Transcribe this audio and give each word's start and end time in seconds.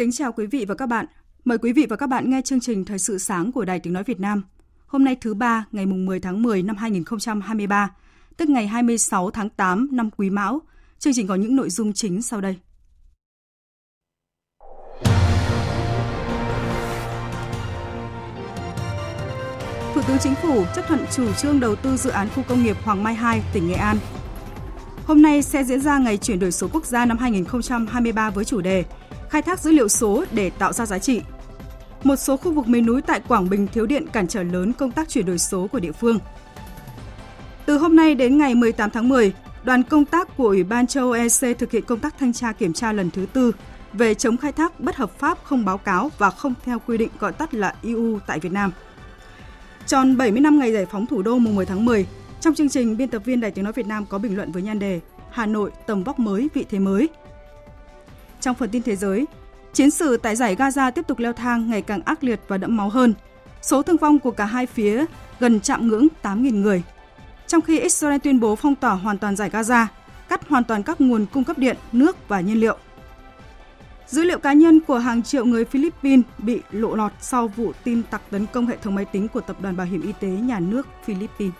Kính 0.00 0.12
chào 0.12 0.32
quý 0.32 0.46
vị 0.46 0.64
và 0.64 0.74
các 0.74 0.86
bạn. 0.86 1.06
Mời 1.44 1.58
quý 1.58 1.72
vị 1.72 1.86
và 1.88 1.96
các 1.96 2.06
bạn 2.06 2.30
nghe 2.30 2.42
chương 2.44 2.60
trình 2.60 2.84
Thời 2.84 2.98
sự 2.98 3.18
sáng 3.18 3.52
của 3.52 3.64
Đài 3.64 3.80
Tiếng 3.80 3.92
Nói 3.92 4.04
Việt 4.04 4.20
Nam. 4.20 4.42
Hôm 4.86 5.04
nay 5.04 5.16
thứ 5.20 5.34
ba, 5.34 5.66
ngày 5.72 5.86
mùng 5.86 6.06
10 6.06 6.20
tháng 6.20 6.42
10 6.42 6.62
năm 6.62 6.76
2023, 6.76 7.90
tức 8.36 8.48
ngày 8.48 8.66
26 8.66 9.30
tháng 9.30 9.48
8 9.48 9.88
năm 9.92 10.10
Quý 10.16 10.30
Mão. 10.30 10.60
Chương 10.98 11.12
trình 11.12 11.26
có 11.26 11.34
những 11.34 11.56
nội 11.56 11.70
dung 11.70 11.92
chính 11.92 12.22
sau 12.22 12.40
đây. 12.40 12.56
Thủ 19.94 20.02
tướng 20.08 20.18
Chính 20.20 20.34
phủ 20.34 20.64
chấp 20.76 20.84
thuận 20.88 21.00
chủ 21.12 21.32
trương 21.32 21.60
đầu 21.60 21.76
tư 21.76 21.96
dự 21.96 22.10
án 22.10 22.28
khu 22.34 22.42
công 22.48 22.64
nghiệp 22.64 22.76
Hoàng 22.84 23.02
Mai 23.02 23.14
2, 23.14 23.42
tỉnh 23.52 23.68
Nghệ 23.68 23.74
An. 23.74 23.96
Hôm 25.06 25.22
nay 25.22 25.42
sẽ 25.42 25.64
diễn 25.64 25.80
ra 25.80 25.98
ngày 25.98 26.16
chuyển 26.16 26.38
đổi 26.38 26.52
số 26.52 26.68
quốc 26.72 26.86
gia 26.86 27.06
năm 27.06 27.18
2023 27.18 28.30
với 28.30 28.44
chủ 28.44 28.60
đề 28.60 28.84
khai 29.30 29.42
thác 29.42 29.60
dữ 29.60 29.70
liệu 29.70 29.88
số 29.88 30.24
để 30.32 30.50
tạo 30.50 30.72
ra 30.72 30.86
giá 30.86 30.98
trị. 30.98 31.22
Một 32.04 32.16
số 32.16 32.36
khu 32.36 32.52
vực 32.52 32.68
miền 32.68 32.86
núi 32.86 33.02
tại 33.02 33.20
Quảng 33.28 33.50
Bình 33.50 33.66
thiếu 33.66 33.86
điện 33.86 34.06
cản 34.12 34.28
trở 34.28 34.42
lớn 34.42 34.72
công 34.72 34.92
tác 34.92 35.08
chuyển 35.08 35.26
đổi 35.26 35.38
số 35.38 35.66
của 35.66 35.80
địa 35.80 35.92
phương. 35.92 36.18
Từ 37.66 37.78
hôm 37.78 37.96
nay 37.96 38.14
đến 38.14 38.38
ngày 38.38 38.54
18 38.54 38.90
tháng 38.90 39.08
10, 39.08 39.32
đoàn 39.64 39.82
công 39.82 40.04
tác 40.04 40.36
của 40.36 40.46
Ủy 40.46 40.64
ban 40.64 40.86
châu 40.86 41.04
Âu 41.04 41.12
EC 41.12 41.58
thực 41.58 41.70
hiện 41.70 41.84
công 41.84 42.00
tác 42.00 42.18
thanh 42.18 42.32
tra 42.32 42.52
kiểm 42.52 42.72
tra 42.72 42.92
lần 42.92 43.10
thứ 43.10 43.26
tư 43.32 43.52
về 43.92 44.14
chống 44.14 44.36
khai 44.36 44.52
thác 44.52 44.80
bất 44.80 44.96
hợp 44.96 45.18
pháp 45.18 45.38
không 45.44 45.64
báo 45.64 45.78
cáo 45.78 46.10
và 46.18 46.30
không 46.30 46.54
theo 46.64 46.78
quy 46.86 46.98
định 46.98 47.10
gọi 47.18 47.32
tắt 47.32 47.54
là 47.54 47.74
EU 47.82 48.18
tại 48.26 48.38
Việt 48.38 48.52
Nam. 48.52 48.72
Tròn 49.86 50.16
70 50.16 50.40
năm 50.40 50.58
ngày 50.58 50.72
giải 50.72 50.86
phóng 50.86 51.06
thủ 51.06 51.22
đô 51.22 51.38
mùng 51.38 51.56
10 51.56 51.66
tháng 51.66 51.84
10, 51.84 52.06
trong 52.40 52.54
chương 52.54 52.68
trình 52.68 52.96
biên 52.96 53.08
tập 53.08 53.22
viên 53.24 53.40
Đài 53.40 53.50
Tiếng 53.50 53.64
nói 53.64 53.72
Việt 53.72 53.86
Nam 53.86 54.06
có 54.06 54.18
bình 54.18 54.36
luận 54.36 54.52
với 54.52 54.62
nhan 54.62 54.78
đề 54.78 55.00
Hà 55.30 55.46
Nội 55.46 55.70
tầm 55.86 56.04
vóc 56.04 56.18
mới, 56.18 56.48
vị 56.54 56.64
thế 56.70 56.78
mới– 56.78 57.08
trong 58.40 58.56
phần 58.56 58.70
tin 58.70 58.82
thế 58.82 58.96
giới, 58.96 59.26
chiến 59.72 59.90
sự 59.90 60.16
tại 60.16 60.36
giải 60.36 60.56
Gaza 60.56 60.90
tiếp 60.90 61.06
tục 61.06 61.18
leo 61.18 61.32
thang 61.32 61.70
ngày 61.70 61.82
càng 61.82 62.00
ác 62.04 62.24
liệt 62.24 62.40
và 62.48 62.58
đẫm 62.58 62.76
máu 62.76 62.88
hơn. 62.88 63.14
Số 63.62 63.82
thương 63.82 63.96
vong 63.96 64.18
của 64.18 64.30
cả 64.30 64.44
hai 64.44 64.66
phía 64.66 65.04
gần 65.40 65.60
chạm 65.60 65.88
ngưỡng 65.88 66.06
8.000 66.22 66.60
người. 66.60 66.82
Trong 67.46 67.60
khi 67.60 67.80
Israel 67.80 68.18
tuyên 68.18 68.40
bố 68.40 68.56
phong 68.56 68.74
tỏa 68.74 68.92
hoàn 68.92 69.18
toàn 69.18 69.36
giải 69.36 69.50
Gaza, 69.50 69.86
cắt 70.28 70.48
hoàn 70.48 70.64
toàn 70.64 70.82
các 70.82 71.00
nguồn 71.00 71.26
cung 71.32 71.44
cấp 71.44 71.58
điện, 71.58 71.76
nước 71.92 72.28
và 72.28 72.40
nhiên 72.40 72.60
liệu. 72.60 72.76
Dữ 74.06 74.22
liệu 74.22 74.38
cá 74.38 74.52
nhân 74.52 74.80
của 74.80 74.98
hàng 74.98 75.22
triệu 75.22 75.44
người 75.44 75.64
Philippines 75.64 76.24
bị 76.38 76.60
lộ 76.70 76.94
lọt 76.94 77.12
sau 77.20 77.48
vụ 77.48 77.72
tin 77.84 78.02
tặc 78.02 78.22
tấn 78.30 78.46
công 78.46 78.66
hệ 78.66 78.76
thống 78.76 78.94
máy 78.94 79.04
tính 79.04 79.28
của 79.28 79.40
Tập 79.40 79.56
đoàn 79.60 79.76
Bảo 79.76 79.86
hiểm 79.86 80.02
Y 80.02 80.12
tế 80.20 80.28
Nhà 80.28 80.60
nước 80.60 80.86
Philippines. 81.04 81.54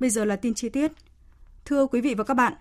Bây 0.00 0.10
giờ 0.10 0.24
là 0.24 0.36
tin 0.36 0.54
chi 0.54 0.68
tiết. 0.68 0.92
Thưa 1.64 1.86
quý 1.86 2.00
vị 2.00 2.14
và 2.14 2.24
các 2.24 2.34
bạn, 2.34 2.52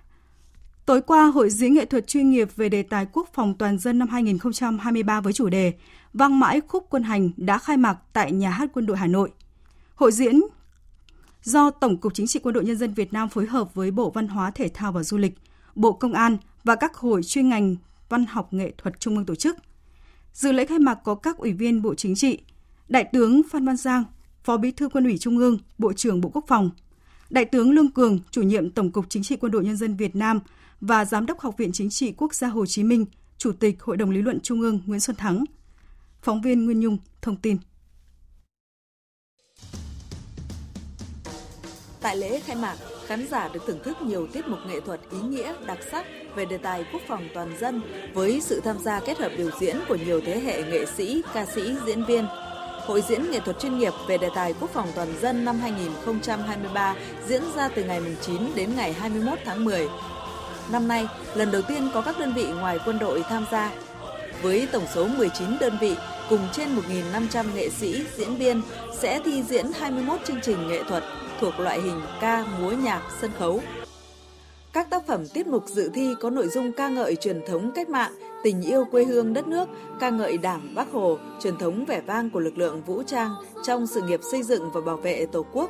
tối 0.86 1.02
qua 1.02 1.26
Hội 1.26 1.50
diễn 1.50 1.74
nghệ 1.74 1.86
thuật 1.86 2.08
chuyên 2.08 2.30
nghiệp 2.30 2.56
về 2.56 2.70
đề 2.70 2.84
tài 2.84 3.06
quốc 3.14 3.30
phòng 3.34 3.54
toàn 3.58 3.78
dân 3.78 4.00
năm 4.00 4.08
2023 4.08 5.22
với 5.22 5.34
chủ 5.34 5.50
đề 5.50 5.74
Vang 6.14 6.40
mãi 6.40 6.62
khúc 6.68 6.88
quân 6.90 7.04
hành 7.04 7.30
đã 7.38 7.58
khai 7.58 7.78
mạc 7.78 7.98
tại 8.14 8.32
Nhà 8.32 8.50
hát 8.50 8.70
Quân 8.74 8.86
đội 8.86 8.98
Hà 8.98 9.08
Nội. 9.08 9.32
Hội 9.96 10.12
diễn 10.12 10.42
do 11.44 11.70
Tổng 11.70 11.98
cục 11.98 12.14
Chính 12.14 12.28
trị 12.28 12.40
Quân 12.44 12.54
đội 12.54 12.66
Nhân 12.66 12.78
dân 12.78 12.94
Việt 12.94 13.14
Nam 13.14 13.30
phối 13.30 13.46
hợp 13.46 13.74
với 13.74 13.92
Bộ 13.92 14.10
Văn 14.10 14.28
hóa 14.28 14.52
Thể 14.52 14.70
thao 14.74 14.92
và 14.92 15.04
Du 15.04 15.18
lịch, 15.18 15.34
Bộ 15.76 15.94
Công 15.94 16.14
an 16.14 16.38
và 16.64 16.76
các 16.76 16.96
hội 16.96 17.24
chuyên 17.24 17.50
ngành 17.50 17.76
văn 18.10 18.26
học 18.26 18.54
nghệ 18.54 18.74
thuật 18.78 19.00
trung 19.00 19.16
ương 19.16 19.26
tổ 19.26 19.36
chức. 19.36 19.58
Dự 20.34 20.52
lễ 20.52 20.66
khai 20.66 20.80
mạc 20.80 20.96
có 20.96 21.16
các 21.16 21.38
ủy 21.38 21.54
viên 21.54 21.82
Bộ 21.82 21.96
Chính 21.96 22.16
trị, 22.16 22.40
Đại 22.88 23.04
tướng 23.14 23.42
Phan 23.52 23.66
Văn 23.66 23.78
Giang, 23.78 24.04
Phó 24.44 24.58
Bí 24.58 24.72
thư 24.72 24.90
Quân 24.90 25.04
ủy 25.04 25.18
Trung 25.18 25.38
ương, 25.38 25.58
Bộ 25.78 25.94
trưởng 25.94 26.22
Bộ 26.22 26.30
Quốc 26.30 26.46
phòng, 26.48 26.70
Đại 27.34 27.46
tướng 27.46 27.72
Lương 27.72 27.92
Cường, 27.92 28.20
chủ 28.32 28.42
nhiệm 28.42 28.70
Tổng 28.70 28.92
cục 28.92 29.06
Chính 29.10 29.24
trị 29.24 29.36
Quân 29.36 29.52
đội 29.52 29.64
Nhân 29.64 29.78
dân 29.78 29.96
Việt 29.96 30.16
Nam 30.16 30.40
và 30.82 31.06
Giám 31.06 31.26
đốc 31.26 31.40
Học 31.40 31.58
viện 31.58 31.72
Chính 31.74 31.90
trị 31.90 32.14
Quốc 32.18 32.34
gia 32.34 32.48
Hồ 32.48 32.66
Chí 32.66 32.84
Minh, 32.84 33.06
Chủ 33.38 33.52
tịch 33.52 33.84
Hội 33.84 33.98
đồng 33.98 34.12
Lý 34.12 34.22
luận 34.22 34.40
Trung 34.40 34.62
ương 34.62 34.80
Nguyễn 34.86 35.00
Xuân 35.00 35.16
Thắng. 35.16 35.44
Phóng 36.22 36.42
viên 36.42 36.66
Nguyên 36.66 36.80
Nhung 36.80 36.98
thông 37.22 37.36
tin. 37.36 37.58
Tại 42.02 42.18
lễ 42.18 42.40
khai 42.40 42.56
mạc, 42.56 42.76
khán 43.08 43.28
giả 43.28 43.50
được 43.54 43.64
thưởng 43.68 43.80
thức 43.84 43.98
nhiều 44.02 44.28
tiết 44.28 44.48
mục 44.48 44.60
nghệ 44.68 44.80
thuật 44.80 45.00
ý 45.12 45.18
nghĩa, 45.30 45.54
đặc 45.68 45.80
sắc 45.92 46.06
về 46.36 46.46
đề 46.46 46.58
tài 46.58 46.86
quốc 46.94 47.02
phòng 47.08 47.28
toàn 47.34 47.58
dân 47.60 47.82
với 48.14 48.42
sự 48.42 48.62
tham 48.64 48.80
gia 48.80 49.00
kết 49.00 49.18
hợp 49.18 49.32
biểu 49.38 49.50
diễn 49.60 49.78
của 49.88 49.98
nhiều 50.06 50.22
thế 50.26 50.40
hệ 50.40 50.64
nghệ 50.64 50.86
sĩ, 50.98 51.22
ca 51.34 51.46
sĩ, 51.46 51.62
diễn 51.86 52.06
viên– 52.06 52.26
Hội 52.86 53.04
diễn 53.08 53.32
nghệ 53.32 53.40
thuật 53.40 53.60
chuyên 53.60 53.78
nghiệp 53.78 53.94
về 54.08 54.18
đề 54.18 54.30
tài 54.36 54.54
quốc 54.60 54.70
phòng 54.74 54.88
toàn 54.96 55.08
dân 55.22 55.46
năm 55.46 55.60
2023 55.60 56.96
diễn 57.28 57.42
ra 57.56 57.70
từ 57.76 57.84
ngày 57.84 58.02
9 58.22 58.42
đến 58.56 58.76
ngày 58.76 58.94
21 58.94 59.40
tháng 59.46 59.66
10. 59.66 59.88
Năm 60.72 60.88
nay, 60.88 61.08
lần 61.36 61.52
đầu 61.52 61.62
tiên 61.62 61.90
có 61.94 62.02
các 62.02 62.20
đơn 62.20 62.34
vị 62.34 62.46
ngoài 62.46 62.80
quân 62.86 63.00
đội 63.00 63.24
tham 63.30 63.46
gia. 63.52 63.72
Với 64.42 64.68
tổng 64.72 64.86
số 64.94 65.08
19 65.08 65.48
đơn 65.60 65.78
vị 65.82 65.96
cùng 66.30 66.48
trên 66.54 66.76
1.500 66.76 67.46
nghệ 67.56 67.70
sĩ, 67.70 68.06
diễn 68.18 68.36
viên 68.36 68.62
sẽ 69.00 69.20
thi 69.26 69.44
diễn 69.44 69.66
21 69.74 70.20
chương 70.26 70.42
trình 70.42 70.68
nghệ 70.68 70.84
thuật 70.84 71.04
thuộc 71.40 71.60
loại 71.60 71.82
hình 71.82 72.02
ca, 72.22 72.46
múa 72.60 72.72
nhạc, 72.72 73.02
sân 73.22 73.32
khấu. 73.40 73.62
Các 74.74 74.90
tác 74.90 75.08
phẩm 75.08 75.28
tiết 75.28 75.48
mục 75.48 75.64
dự 75.68 75.90
thi 75.94 76.16
có 76.22 76.30
nội 76.30 76.48
dung 76.48 76.72
ca 76.72 76.88
ngợi 76.88 77.16
truyền 77.16 77.42
thống 77.48 77.72
cách 77.76 77.90
mạng, 77.90 78.14
tình 78.44 78.62
yêu 78.62 78.86
quê 78.92 79.04
hương 79.04 79.34
đất 79.34 79.48
nước, 79.48 79.70
ca 80.00 80.10
ngợi 80.10 80.38
Đảng, 80.38 80.76
Bác 80.76 80.92
Hồ, 80.92 81.18
truyền 81.40 81.58
thống 81.58 81.86
vẻ 81.86 82.02
vang 82.02 82.30
của 82.30 82.40
lực 82.40 82.58
lượng 82.58 82.82
vũ 82.82 83.04
trang 83.04 83.36
trong 83.64 83.88
sự 83.88 84.02
nghiệp 84.02 84.20
xây 84.32 84.44
dựng 84.44 84.72
và 84.74 84.82
bảo 84.82 84.98
vệ 84.98 85.26
Tổ 85.26 85.46
quốc. 85.54 85.70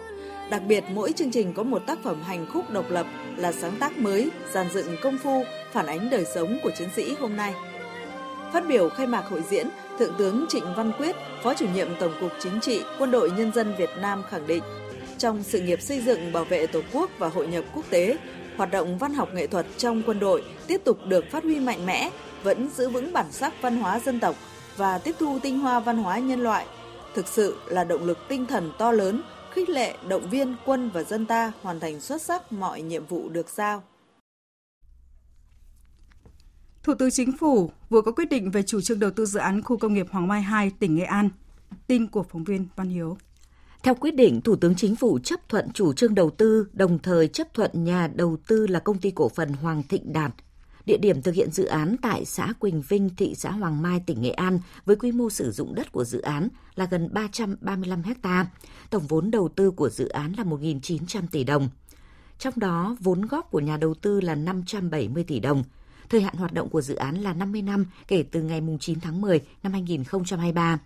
Đặc 0.50 0.62
biệt, 0.68 0.84
mỗi 0.94 1.12
chương 1.12 1.32
trình 1.32 1.54
có 1.54 1.64
một 1.64 1.80
tác 1.88 2.04
phẩm 2.04 2.22
hành 2.24 2.46
khúc 2.54 2.70
độc 2.70 2.86
lập 2.90 3.06
là 3.38 3.52
sáng 3.52 3.74
tác 3.80 3.98
mới, 3.98 4.30
dàn 4.54 4.68
dựng 4.74 4.86
công 5.02 5.18
phu, 5.18 5.44
phản 5.72 5.86
ánh 5.86 6.10
đời 6.10 6.26
sống 6.26 6.58
của 6.64 6.72
chiến 6.78 6.90
sĩ 6.96 7.16
hôm 7.20 7.36
nay. 7.36 7.54
Phát 8.54 8.68
biểu 8.68 8.90
khai 8.90 9.08
mạc 9.08 9.24
hội 9.30 9.44
diễn, 9.50 9.68
Thượng 10.00 10.14
tướng 10.18 10.46
Trịnh 10.50 10.66
Văn 10.78 10.92
Quyết, 10.98 11.16
Phó 11.44 11.54
chủ 11.54 11.66
nhiệm 11.76 11.88
Tổng 12.00 12.14
cục 12.22 12.32
Chính 12.40 12.60
trị 12.62 12.82
Quân 13.00 13.12
đội 13.12 13.32
Nhân 13.32 13.52
dân 13.54 13.76
Việt 13.78 13.90
Nam 14.02 14.24
khẳng 14.30 14.48
định, 14.48 14.64
trong 15.18 15.44
sự 15.44 15.60
nghiệp 15.62 15.82
xây 15.82 16.02
dựng 16.02 16.34
bảo 16.34 16.46
vệ 16.46 16.68
Tổ 16.68 16.80
quốc 16.94 17.10
và 17.18 17.28
hội 17.28 17.48
nhập 17.48 17.64
quốc 17.74 17.86
tế, 17.90 18.18
hoạt 18.58 18.72
động 18.72 18.98
văn 18.98 19.14
học 19.14 19.30
nghệ 19.34 19.48
thuật 19.48 19.66
trong 19.78 20.02
quân 20.06 20.20
đội 20.20 20.44
tiếp 20.68 20.82
tục 20.84 20.98
được 21.06 21.26
phát 21.32 21.44
huy 21.44 21.60
mạnh 21.60 21.86
mẽ, 21.86 22.10
vẫn 22.44 22.70
giữ 22.76 22.90
vững 22.90 23.14
bản 23.14 23.32
sắc 23.32 23.54
văn 23.62 23.78
hóa 23.78 24.00
dân 24.00 24.20
tộc 24.20 24.36
và 24.78 24.98
tiếp 24.98 25.16
thu 25.20 25.40
tinh 25.44 25.60
hoa 25.60 25.80
văn 25.80 25.98
hóa 25.98 26.20
nhân 26.20 26.40
loại, 26.40 26.66
thực 27.16 27.28
sự 27.28 27.58
là 27.68 27.84
động 27.84 28.04
lực 28.04 28.18
tinh 28.30 28.46
thần 28.46 28.72
to 28.78 28.92
lớn, 28.92 29.22
khích 29.52 29.70
lệ 29.70 29.96
động 30.08 30.30
viên 30.30 30.56
quân 30.66 30.90
và 30.94 31.04
dân 31.04 31.26
ta 31.26 31.52
hoàn 31.62 31.80
thành 31.80 32.00
xuất 32.00 32.22
sắc 32.22 32.52
mọi 32.52 32.82
nhiệm 32.82 33.06
vụ 33.06 33.30
được 33.30 33.50
giao. 33.50 33.84
Thủ 36.84 36.94
tướng 37.00 37.12
Chính 37.12 37.38
phủ 37.38 37.72
vừa 37.90 38.02
có 38.02 38.12
quyết 38.12 38.30
định 38.30 38.52
về 38.52 38.64
chủ 38.64 38.82
trương 38.82 39.00
đầu 39.00 39.12
tư 39.12 39.26
dự 39.26 39.40
án 39.40 39.62
khu 39.62 39.78
công 39.78 39.94
nghiệp 39.94 40.08
Hoàng 40.12 40.28
Mai 40.28 40.42
2, 40.42 40.72
tỉnh 40.80 40.96
Nghệ 40.96 41.04
An. 41.04 41.30
Tin 41.88 42.08
của 42.08 42.24
phóng 42.24 42.44
viên 42.44 42.68
Văn 42.76 42.90
Hiếu. 42.90 43.18
Theo 43.84 43.96
quyết 43.96 44.16
định, 44.16 44.42
Thủ 44.42 44.56
tướng 44.56 44.76
Chính 44.76 44.96
phủ 44.96 45.20
chấp 45.24 45.50
thuận 45.50 45.72
chủ 45.74 45.94
trương 45.94 46.16
đầu 46.16 46.30
tư, 46.30 46.68
đồng 46.74 47.00
thời 47.00 47.28
chấp 47.28 47.54
thuận 47.54 47.84
nhà 47.84 48.10
đầu 48.16 48.38
tư 48.48 48.68
là 48.68 48.80
công 48.80 48.98
ty 48.98 49.12
cổ 49.12 49.30
phần 49.30 49.54
Hoàng 49.54 49.84
Thịnh 49.90 50.14
Đạt. 50.14 50.32
Địa 50.86 50.98
điểm 50.98 51.22
thực 51.22 51.36
hiện 51.36 51.52
dự 51.52 51.66
án 51.66 51.96
tại 52.02 52.26
xã 52.26 52.54
Quỳnh 52.60 52.82
Vinh, 52.82 53.10
thị 53.18 53.36
xã 53.36 53.52
Hoàng 53.52 53.82
Mai, 53.82 54.02
tỉnh 54.06 54.22
Nghệ 54.22 54.32
An 54.32 54.60
với 54.86 54.96
quy 54.96 55.12
mô 55.12 55.30
sử 55.30 55.52
dụng 55.52 55.76
đất 55.76 55.92
của 55.92 56.04
dự 56.04 56.22
án 56.22 56.48
là 56.76 56.86
gần 56.86 57.10
335 57.12 58.04
ha. 58.24 58.48
Tổng 58.90 59.08
vốn 59.08 59.32
đầu 59.32 59.50
tư 59.50 59.72
của 59.72 59.90
dự 59.90 60.08
án 60.08 60.34
là 60.38 60.44
1.900 60.44 61.22
tỷ 61.32 61.44
đồng. 61.44 61.70
Trong 62.40 62.54
đó, 62.58 62.98
vốn 63.00 63.22
góp 63.22 63.52
của 63.52 63.60
nhà 63.60 63.78
đầu 63.78 63.94
tư 63.94 64.22
là 64.22 64.36
570 64.36 65.24
tỷ 65.24 65.40
đồng. 65.40 65.64
Thời 66.10 66.22
hạn 66.22 66.36
hoạt 66.36 66.54
động 66.54 66.70
của 66.70 66.82
dự 66.82 66.96
án 66.96 67.16
là 67.16 67.34
50 67.34 67.62
năm 67.62 67.86
kể 68.08 68.24
từ 68.32 68.42
ngày 68.42 68.62
9 68.80 69.00
tháng 69.00 69.22
10 69.22 69.42
năm 69.64 69.74
2023 69.74 70.80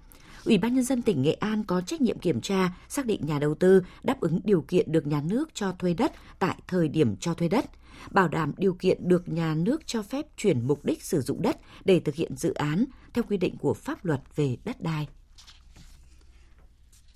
Ủy 0.45 0.57
ban 0.57 0.75
Nhân 0.75 0.83
dân 0.83 1.01
tỉnh 1.01 1.21
Nghệ 1.21 1.33
An 1.33 1.63
có 1.63 1.81
trách 1.81 2.01
nhiệm 2.01 2.19
kiểm 2.19 2.41
tra, 2.41 2.71
xác 2.89 3.05
định 3.05 3.25
nhà 3.25 3.39
đầu 3.39 3.55
tư 3.55 3.83
đáp 4.03 4.19
ứng 4.19 4.39
điều 4.43 4.61
kiện 4.61 4.91
được 4.91 5.07
nhà 5.07 5.21
nước 5.21 5.50
cho 5.53 5.71
thuê 5.71 5.93
đất 5.93 6.11
tại 6.39 6.55
thời 6.67 6.88
điểm 6.88 7.15
cho 7.19 7.33
thuê 7.33 7.47
đất, 7.47 7.65
bảo 8.11 8.27
đảm 8.27 8.51
điều 8.57 8.73
kiện 8.73 9.07
được 9.07 9.29
nhà 9.29 9.55
nước 9.55 9.88
cho 9.88 10.01
phép 10.01 10.25
chuyển 10.38 10.67
mục 10.67 10.85
đích 10.85 11.03
sử 11.03 11.21
dụng 11.21 11.41
đất 11.41 11.57
để 11.85 11.99
thực 11.99 12.15
hiện 12.15 12.35
dự 12.35 12.53
án 12.53 12.85
theo 13.13 13.23
quy 13.29 13.38
định 13.38 13.57
của 13.57 13.73
pháp 13.73 14.05
luật 14.05 14.21
về 14.35 14.57
đất 14.65 14.81
đai. 14.81 15.07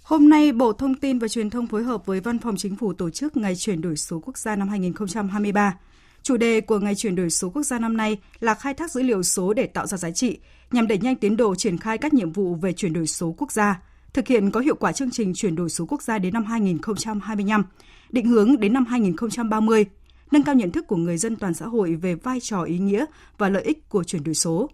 Hôm 0.03 0.29
nay, 0.29 0.51
Bộ 0.51 0.73
Thông 0.73 0.95
tin 0.95 1.19
và 1.19 1.27
Truyền 1.27 1.49
thông 1.49 1.67
phối 1.67 1.83
hợp 1.83 2.05
với 2.05 2.19
Văn 2.19 2.39
phòng 2.39 2.55
Chính 2.57 2.75
phủ 2.75 2.93
tổ 2.93 3.09
chức 3.09 3.37
Ngày 3.37 3.55
chuyển 3.55 3.81
đổi 3.81 3.97
số 3.97 4.19
quốc 4.19 4.37
gia 4.37 4.55
năm 4.55 4.69
2023. 4.69 5.77
Chủ 6.23 6.37
đề 6.37 6.61
của 6.61 6.79
Ngày 6.79 6.95
chuyển 6.95 7.15
đổi 7.15 7.29
số 7.29 7.49
quốc 7.49 7.63
gia 7.63 7.79
năm 7.79 7.97
nay 7.97 8.17
là 8.39 8.53
khai 8.53 8.73
thác 8.73 8.91
dữ 8.91 9.01
liệu 9.01 9.23
số 9.23 9.53
để 9.53 9.67
tạo 9.67 9.87
ra 9.87 9.97
giá 9.97 10.11
trị, 10.11 10.39
nhằm 10.71 10.87
đẩy 10.87 10.97
nhanh 10.97 11.15
tiến 11.15 11.37
độ 11.37 11.55
triển 11.55 11.77
khai 11.77 11.97
các 11.97 12.13
nhiệm 12.13 12.31
vụ 12.31 12.55
về 12.55 12.73
chuyển 12.73 12.93
đổi 12.93 13.07
số 13.07 13.35
quốc 13.37 13.51
gia, 13.51 13.81
thực 14.13 14.27
hiện 14.27 14.51
có 14.51 14.59
hiệu 14.59 14.75
quả 14.75 14.91
chương 14.91 15.11
trình 15.11 15.33
chuyển 15.33 15.55
đổi 15.55 15.69
số 15.69 15.85
quốc 15.89 16.01
gia 16.01 16.17
đến 16.17 16.33
năm 16.33 16.45
2025, 16.45 17.65
định 18.09 18.25
hướng 18.25 18.59
đến 18.59 18.73
năm 18.73 18.85
2030, 18.85 19.85
nâng 20.31 20.43
cao 20.43 20.55
nhận 20.55 20.71
thức 20.71 20.87
của 20.87 20.95
người 20.95 21.17
dân 21.17 21.35
toàn 21.35 21.53
xã 21.53 21.65
hội 21.67 21.95
về 21.95 22.15
vai 22.15 22.39
trò 22.39 22.63
ý 22.63 22.79
nghĩa 22.79 23.05
và 23.37 23.49
lợi 23.49 23.63
ích 23.63 23.89
của 23.89 24.03
chuyển 24.03 24.23
đổi 24.23 24.35
số. 24.35 24.69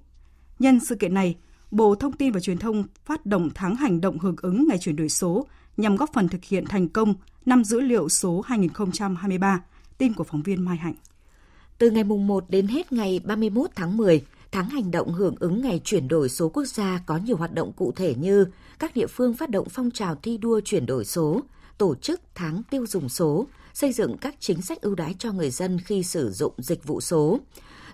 Nhân 0.60 0.80
sự 0.80 0.96
kiện 0.96 1.14
này, 1.14 1.36
Bộ 1.72 1.96
Thông 1.96 2.14
tin 2.14 2.32
và 2.32 2.40
Truyền 2.40 2.58
thông 2.58 2.84
phát 3.06 3.26
động 3.26 3.50
tháng 3.56 3.76
hành 3.76 4.02
động 4.02 4.20
hưởng 4.20 4.36
ứng 4.42 4.68
ngày 4.68 4.78
chuyển 4.78 4.96
đổi 4.96 5.10
số 5.10 5.48
nhằm 5.78 5.96
góp 5.96 6.14
phần 6.14 6.30
thực 6.30 6.44
hiện 6.44 6.66
thành 6.66 6.88
công 6.88 7.14
năm 7.46 7.64
dữ 7.64 7.80
liệu 7.80 8.10
số 8.10 8.42
2023. 8.42 9.64
Tin 9.98 10.14
của 10.14 10.24
phóng 10.24 10.42
viên 10.42 10.66
Mai 10.66 10.78
Hạnh. 10.78 10.96
Từ 11.78 11.92
ngày 11.92 12.04
mùng 12.04 12.28
1 12.28 12.46
đến 12.50 12.68
hết 12.68 12.92
ngày 12.92 13.20
31 13.24 13.70
tháng 13.76 13.98
10, 13.98 14.22
tháng 14.52 14.70
hành 14.70 14.92
động 14.92 15.14
hưởng 15.14 15.36
ứng 15.40 15.62
ngày 15.62 15.82
chuyển 15.84 16.08
đổi 16.08 16.30
số 16.30 16.50
quốc 16.50 16.66
gia 16.66 17.02
có 17.06 17.18
nhiều 17.18 17.38
hoạt 17.38 17.54
động 17.54 17.74
cụ 17.74 17.92
thể 17.96 18.16
như 18.16 18.46
các 18.80 18.96
địa 18.96 19.08
phương 19.08 19.34
phát 19.34 19.50
động 19.50 19.70
phong 19.70 19.92
trào 19.92 20.16
thi 20.16 20.38
đua 20.38 20.60
chuyển 20.66 20.86
đổi 20.86 21.06
số, 21.06 21.42
tổ 21.78 21.96
chức 21.96 22.22
tháng 22.36 22.62
tiêu 22.70 22.86
dùng 22.88 23.10
số, 23.10 23.48
xây 23.78 23.94
dựng 23.94 24.18
các 24.18 24.36
chính 24.40 24.62
sách 24.62 24.82
ưu 24.82 24.96
đãi 24.96 25.16
cho 25.20 25.32
người 25.32 25.50
dân 25.50 25.80
khi 25.80 26.04
sử 26.04 26.32
dụng 26.32 26.54
dịch 26.58 26.84
vụ 26.84 27.02
số. 27.02 27.40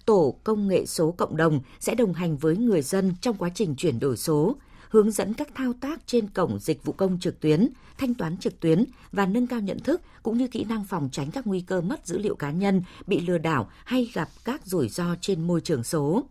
Tổ 0.05 0.35
công 0.43 0.67
nghệ 0.67 0.85
số 0.85 1.11
cộng 1.11 1.37
đồng 1.37 1.59
sẽ 1.79 1.95
đồng 1.95 2.13
hành 2.13 2.37
với 2.37 2.57
người 2.57 2.81
dân 2.81 3.13
trong 3.21 3.37
quá 3.37 3.49
trình 3.55 3.75
chuyển 3.75 3.99
đổi 3.99 4.17
số, 4.17 4.55
hướng 4.89 5.11
dẫn 5.11 5.33
các 5.33 5.47
thao 5.55 5.73
tác 5.81 6.07
trên 6.07 6.27
cổng 6.27 6.59
dịch 6.59 6.85
vụ 6.85 6.93
công 6.93 7.19
trực 7.19 7.39
tuyến, 7.39 7.69
thanh 7.97 8.13
toán 8.13 8.37
trực 8.37 8.59
tuyến 8.59 8.85
và 9.11 9.25
nâng 9.25 9.47
cao 9.47 9.59
nhận 9.59 9.79
thức 9.79 10.01
cũng 10.23 10.37
như 10.37 10.47
kỹ 10.47 10.63
năng 10.63 10.85
phòng 10.85 11.09
tránh 11.11 11.31
các 11.31 11.47
nguy 11.47 11.61
cơ 11.61 11.81
mất 11.81 12.07
dữ 12.07 12.17
liệu 12.17 12.35
cá 12.35 12.51
nhân, 12.51 12.83
bị 13.07 13.19
lừa 13.19 13.37
đảo 13.37 13.69
hay 13.85 14.11
gặp 14.13 14.29
các 14.45 14.65
rủi 14.65 14.89
ro 14.89 15.15
trên 15.21 15.47
môi 15.47 15.61
trường 15.61 15.83
số. 15.83 16.23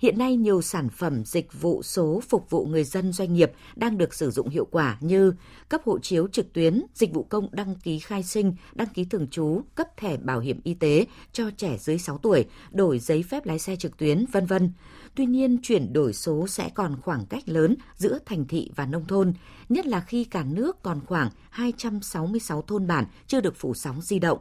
Hiện 0.00 0.18
nay 0.18 0.36
nhiều 0.36 0.62
sản 0.62 0.88
phẩm 0.88 1.24
dịch 1.24 1.60
vụ 1.60 1.82
số 1.82 2.22
phục 2.28 2.50
vụ 2.50 2.66
người 2.66 2.84
dân 2.84 3.12
doanh 3.12 3.34
nghiệp 3.34 3.52
đang 3.76 3.98
được 3.98 4.14
sử 4.14 4.30
dụng 4.30 4.48
hiệu 4.48 4.66
quả 4.70 4.98
như 5.00 5.32
cấp 5.68 5.80
hộ 5.84 5.98
chiếu 5.98 6.28
trực 6.28 6.52
tuyến, 6.52 6.82
dịch 6.94 7.14
vụ 7.14 7.22
công 7.22 7.48
đăng 7.52 7.74
ký 7.74 7.98
khai 7.98 8.22
sinh, 8.22 8.54
đăng 8.72 8.88
ký 8.88 9.04
thường 9.04 9.28
trú, 9.30 9.60
cấp 9.74 9.86
thẻ 9.96 10.16
bảo 10.16 10.40
hiểm 10.40 10.60
y 10.64 10.74
tế 10.74 11.06
cho 11.32 11.50
trẻ 11.56 11.76
dưới 11.78 11.98
6 11.98 12.18
tuổi, 12.18 12.44
đổi 12.70 12.98
giấy 12.98 13.22
phép 13.22 13.46
lái 13.46 13.58
xe 13.58 13.76
trực 13.76 13.96
tuyến, 13.96 14.24
vân 14.32 14.46
vân. 14.46 14.72
Tuy 15.14 15.26
nhiên, 15.26 15.58
chuyển 15.62 15.92
đổi 15.92 16.12
số 16.12 16.46
sẽ 16.46 16.70
còn 16.74 17.00
khoảng 17.00 17.26
cách 17.26 17.48
lớn 17.48 17.76
giữa 17.96 18.18
thành 18.26 18.44
thị 18.46 18.70
và 18.76 18.86
nông 18.86 19.04
thôn, 19.06 19.32
nhất 19.68 19.86
là 19.86 20.00
khi 20.00 20.24
cả 20.24 20.44
nước 20.44 20.82
còn 20.82 21.00
khoảng 21.06 21.30
266 21.50 22.62
thôn 22.62 22.86
bản 22.86 23.04
chưa 23.26 23.40
được 23.40 23.56
phủ 23.56 23.74
sóng 23.74 24.00
di 24.02 24.18
động. 24.18 24.38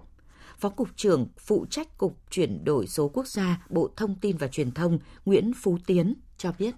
Phó 0.60 0.70
Cục 0.70 0.88
trưởng 0.96 1.28
phụ 1.38 1.66
trách 1.70 1.98
Cục 1.98 2.14
chuyển 2.30 2.66
đổi 2.66 2.88
số 2.88 3.08
quốc 3.14 3.28
gia 3.28 3.66
Bộ 3.70 3.90
Thông 3.96 4.16
tin 4.22 4.38
và 4.38 4.48
Truyền 4.48 4.72
thông 4.72 5.00
Nguyễn 5.26 5.52
Phú 5.62 5.78
Tiến 5.86 6.14
cho 6.38 6.52
biết. 6.60 6.76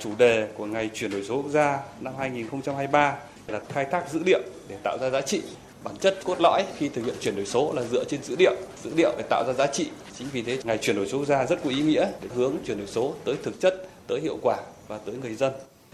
Chủ 0.00 0.10
đề 0.18 0.52
của 0.56 0.66
ngày 0.66 0.90
chuyển 0.94 1.10
đổi 1.10 1.24
số 1.24 1.42
quốc 1.42 1.50
gia 1.50 1.82
năm 2.00 2.14
2023 2.18 3.18
là 3.46 3.60
khai 3.68 3.86
thác 3.90 4.12
dữ 4.12 4.22
liệu 4.26 4.40
để 4.68 4.78
tạo 4.82 4.98
ra 5.00 5.10
giá 5.10 5.20
trị. 5.20 5.42
Bản 5.84 5.96
chất 5.96 6.18
cốt 6.24 6.36
lõi 6.40 6.64
khi 6.76 6.88
thực 6.88 7.04
hiện 7.04 7.14
chuyển 7.20 7.36
đổi 7.36 7.46
số 7.46 7.72
là 7.72 7.82
dựa 7.82 8.04
trên 8.04 8.22
dữ 8.22 8.36
liệu, 8.38 8.54
dữ 8.82 8.90
liệu 8.96 9.14
để 9.18 9.24
tạo 9.30 9.44
ra 9.46 9.52
giá 9.52 9.66
trị. 9.66 9.90
Chính 10.18 10.28
vì 10.32 10.42
thế 10.42 10.58
ngày 10.64 10.78
chuyển 10.78 10.96
đổi 10.96 11.08
số 11.08 11.18
quốc 11.18 11.26
gia 11.26 11.46
rất 11.46 11.64
có 11.64 11.70
ý 11.70 11.82
nghĩa 11.82 12.12
để 12.22 12.28
hướng 12.34 12.56
chuyển 12.66 12.78
đổi 12.78 12.86
số 12.86 13.14
tới 13.24 13.36
thực 13.42 13.60
chất, 13.60 13.88
tới 14.06 14.20
hiệu 14.20 14.38
quả 14.42 14.56
và 14.88 14.98
tới 14.98 15.14
người 15.22 15.34
dân. 15.34 15.52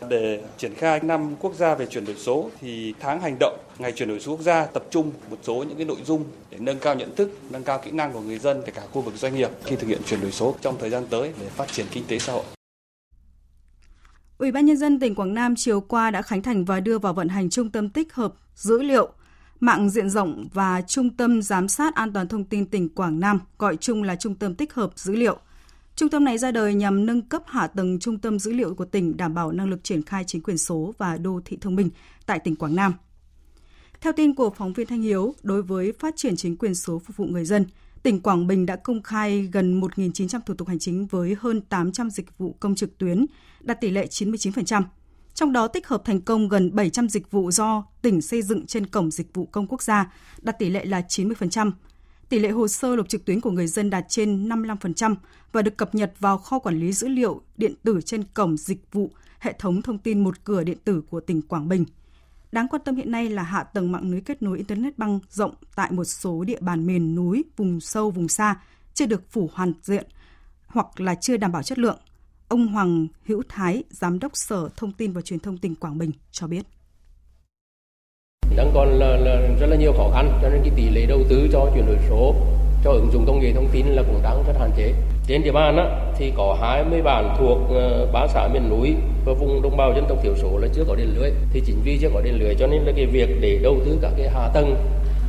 Để 0.08 0.44
triển 0.58 0.75
khai 0.75 1.00
năm 1.02 1.37
quốc 1.40 1.54
gia 1.54 1.75
về 1.75 1.87
chuyển 1.87 2.04
đổi 2.04 2.16
số 2.16 2.50
thì 2.60 2.94
tháng 3.00 3.20
hành 3.20 3.37
động 3.40 3.58
ngày 3.78 3.93
chuyển 3.93 4.08
đổi 4.08 4.20
số 4.20 4.32
quốc 4.32 4.43
gia 4.43 4.66
tập 4.66 4.82
trung 4.90 5.12
một 5.31 5.38
số 5.43 5.54
những 5.54 5.76
cái 5.76 5.87
nội 5.87 5.96
dung 6.04 6.25
để 6.50 6.58
nâng 6.60 6.78
cao 6.78 6.94
nhận 6.94 7.16
thức, 7.16 7.31
nâng 7.50 7.62
cao 7.62 7.81
kỹ 7.84 7.90
năng 7.90 8.12
của 8.12 8.20
người 8.20 8.38
dân 8.38 8.62
kể 8.66 8.72
cả 8.76 8.82
khu 8.93 9.02
vực 9.02 9.14
doanh 9.14 9.34
nghiệp 9.34 9.50
khi 9.64 9.76
thực 9.76 9.87
hiện 9.87 10.00
chuyển 10.06 10.20
đổi 10.20 10.32
số 10.32 10.54
trong 10.60 10.76
thời 10.78 10.90
gian 10.90 11.06
tới 11.10 11.32
để 11.40 11.46
phát 11.48 11.72
triển 11.72 11.87
kinh 11.90 12.04
tế 12.08 12.19
xã 12.19 12.32
hội. 12.32 12.44
Ủy 14.38 14.52
ban 14.52 14.66
nhân 14.66 14.76
dân 14.76 15.00
tỉnh 15.00 15.14
Quảng 15.14 15.34
Nam 15.34 15.54
chiều 15.56 15.81
qua 15.81 16.10
đã 16.10 16.22
khánh 16.22 16.43
thành 16.43 16.64
và 16.64 16.81
đưa 16.81 16.98
vào 16.98 17.14
vận 17.14 17.28
hành 17.28 17.50
trung 17.50 17.70
tâm 17.70 17.88
tích 17.88 18.14
hợp 18.14 18.32
dữ 18.54 18.82
liệu 18.82 19.08
mạng 19.60 19.90
diện 19.90 20.10
rộng 20.10 20.48
và 20.52 20.82
trung 20.87 21.10
tâm 21.10 21.43
giám 21.43 21.69
sát 21.69 21.94
an 21.94 22.12
toàn 22.12 22.28
thông 22.28 22.44
tin 22.44 22.66
tỉnh 22.66 22.88
Quảng 22.88 23.20
Nam, 23.20 23.40
gọi 23.58 23.76
chung 23.76 24.02
là 24.02 24.16
trung 24.16 24.34
tâm 24.34 24.54
tích 24.54 24.75
hợp 24.75 24.90
dữ 24.96 25.16
liệu 25.16 25.38
Trung 25.96 26.08
tâm 26.08 26.25
này 26.25 26.38
ra 26.38 26.50
đời 26.50 26.75
nhằm 26.75 27.06
nâng 27.06 27.22
cấp 27.22 27.43
hạ 27.46 27.66
tầng 27.66 27.98
trung 27.98 28.19
tâm 28.19 28.38
dữ 28.38 28.52
liệu 28.52 28.75
của 28.75 28.84
tỉnh 28.84 29.16
đảm 29.16 29.34
bảo 29.34 29.52
năng 29.52 29.69
lực 29.69 29.84
triển 29.84 30.02
khai 30.02 30.25
chính 30.25 30.43
quyền 30.43 30.58
số 30.58 30.94
và 30.98 31.16
đô 31.16 31.40
thị 31.44 31.58
thông 31.60 31.76
minh 31.76 31.90
tại 32.26 32.38
tỉnh 32.38 32.56
Quảng 32.56 32.75
Nam. 32.76 32.94
Theo 34.00 34.12
tin 34.12 34.34
của 34.34 34.50
phóng 34.50 34.72
viên 34.72 34.87
Thanh 34.87 35.02
Hiếu, 35.02 35.34
đối 35.43 35.62
với 35.62 35.93
phát 35.98 36.16
triển 36.16 36.37
chính 36.37 36.56
quyền 36.56 36.75
số 36.75 36.98
phục 36.98 37.16
vụ 37.16 37.25
người 37.25 37.44
dân, 37.44 37.66
tỉnh 38.02 38.20
Quảng 38.20 38.46
Bình 38.46 38.66
đã 38.66 38.76
công 38.76 39.02
khai 39.02 39.48
gần 39.52 39.81
1.900 39.81 40.40
thủ 40.46 40.54
tục 40.54 40.69
hành 40.69 40.78
chính 40.78 41.06
với 41.06 41.37
hơn 41.40 41.60
800 41.60 42.10
dịch 42.10 42.38
vụ 42.38 42.56
công 42.60 42.75
trực 42.75 42.98
tuyến, 42.98 43.26
đạt 43.60 43.81
tỷ 43.81 43.90
lệ 43.90 44.06
99%. 44.06 44.82
Trong 45.34 45.52
đó 45.52 45.69
tích 45.69 45.88
hợp 45.88 46.02
thành 46.04 46.20
công 46.20 46.48
gần 46.48 46.75
700 46.75 47.08
dịch 47.08 47.31
vụ 47.31 47.50
do 47.50 47.84
tỉnh 48.02 48.22
xây 48.22 48.43
dựng 48.43 48.66
trên 48.66 48.87
cổng 48.87 49.10
dịch 49.10 49.34
vụ 49.34 49.46
công 49.46 49.66
quốc 49.66 49.82
gia, 49.82 50.12
đạt 50.43 50.58
tỷ 50.58 50.70
lệ 50.70 50.84
là 50.84 51.00
90%, 51.08 51.70
Tỷ 52.28 52.38
lệ 52.38 52.50
hồ 52.50 52.69
sơ 52.69 52.96
nộp 52.96 53.08
trực 53.08 53.25
tuyến 53.25 53.40
của 53.40 53.50
người 53.50 53.67
dân 53.67 53.90
đạt 53.90 54.05
trên 54.08 54.49
55% 54.49 55.14
và 55.52 55.62
được 55.62 55.76
cập 55.76 55.94
nhật 55.94 56.12
vào 56.19 56.38
kho 56.38 56.58
quản 56.58 56.81
lý 56.81 56.93
dữ 56.93 57.08
liệu 57.08 57.40
điện 57.56 57.75
tử 57.82 58.00
trên 58.05 58.25
cổng 58.34 58.56
dịch 58.56 58.93
vụ 58.93 59.11
hệ 59.38 59.55
thống 59.58 59.82
thông 59.82 59.99
tin 59.99 60.25
một 60.25 60.44
cửa 60.44 60.64
điện 60.64 60.78
tử 60.84 61.02
của 61.11 61.20
tỉnh 61.20 61.43
Quảng 61.43 61.69
Bình. 61.69 61.84
Đáng 62.52 62.69
quan 62.69 62.82
tâm 62.84 62.96
hiện 62.96 63.11
nay 63.11 63.28
là 63.28 63.43
hạ 63.43 63.64
tầng 63.64 63.93
mạng 63.93 64.11
lưới 64.11 64.20
kết 64.20 64.43
nối 64.43 64.56
Internet 64.56 64.99
băng 64.99 65.20
rộng 65.31 65.55
tại 65.75 65.93
một 65.93 66.05
số 66.05 66.44
địa 66.44 66.61
bàn 66.61 66.87
miền 66.87 67.14
núi, 67.14 67.44
vùng 67.56 67.81
sâu, 67.81 68.11
vùng 68.11 68.29
xa 68.29 68.56
chưa 68.94 69.06
được 69.06 69.31
phủ 69.31 69.50
hoàn 69.52 69.72
diện 69.82 70.06
hoặc 70.67 71.00
là 71.00 71.14
chưa 71.14 71.37
đảm 71.37 71.52
bảo 71.52 71.62
chất 71.62 71.79
lượng. 71.79 71.99
Ông 72.49 72.67
Hoàng 72.67 73.06
Hữu 73.25 73.43
Thái, 73.49 73.84
Giám 73.90 74.19
đốc 74.19 74.37
Sở 74.37 74.69
Thông 74.76 74.93
tin 74.93 75.12
và 75.12 75.20
Truyền 75.20 75.40
thông 75.40 75.58
tỉnh 75.58 75.75
Quảng 75.75 75.99
Bình 75.99 76.11
cho 76.31 76.46
biết 76.46 76.67
đang 78.56 78.70
còn 78.75 78.99
là, 78.99 79.17
là 79.17 79.41
rất 79.61 79.67
là 79.67 79.76
nhiều 79.76 79.93
khó 79.93 80.10
khăn 80.15 80.39
cho 80.43 80.48
nên 80.48 80.60
cái 80.63 80.70
tỷ 80.77 80.89
lệ 80.89 81.06
đầu 81.08 81.19
tư 81.29 81.48
cho 81.53 81.70
chuyển 81.75 81.86
đổi 81.86 81.96
số 82.08 82.34
cho 82.84 82.91
ứng 82.91 83.08
dụng 83.13 83.25
công 83.27 83.41
nghệ 83.41 83.53
thông 83.53 83.69
tin 83.72 83.86
là 83.86 84.03
cũng 84.03 84.20
đang 84.22 84.43
rất 84.46 84.53
hạn 84.58 84.70
chế. 84.77 84.93
Trên 85.27 85.43
địa 85.43 85.53
bàn 85.53 85.77
á, 85.77 85.84
thì 86.19 86.32
có 86.36 86.56
20 86.60 87.03
bản 87.03 87.36
thuộc 87.39 87.58
ờ, 87.70 88.06
ba 88.13 88.27
xã 88.27 88.48
miền 88.48 88.70
núi 88.70 88.94
và 89.25 89.32
vùng 89.32 89.63
đồng 89.63 89.77
bào 89.77 89.93
dân 89.94 90.05
tộc 90.08 90.19
thiểu 90.22 90.34
số 90.36 90.58
là 90.58 90.69
chưa 90.75 90.84
có 90.89 90.94
điện 90.94 91.15
lưới. 91.19 91.31
Thì 91.53 91.63
chính 91.67 91.81
vì 91.84 91.98
chưa 92.01 92.08
có 92.15 92.20
điện 92.20 92.39
lưới 92.41 92.55
cho 92.55 92.67
nên 92.67 92.82
là 92.82 92.93
cái 92.96 93.06
việc 93.06 93.29
để 93.41 93.58
đầu 93.63 93.77
tư 93.84 93.98
các 94.03 94.13
cái 94.17 94.29
hạ 94.29 94.48
tầng 94.55 94.77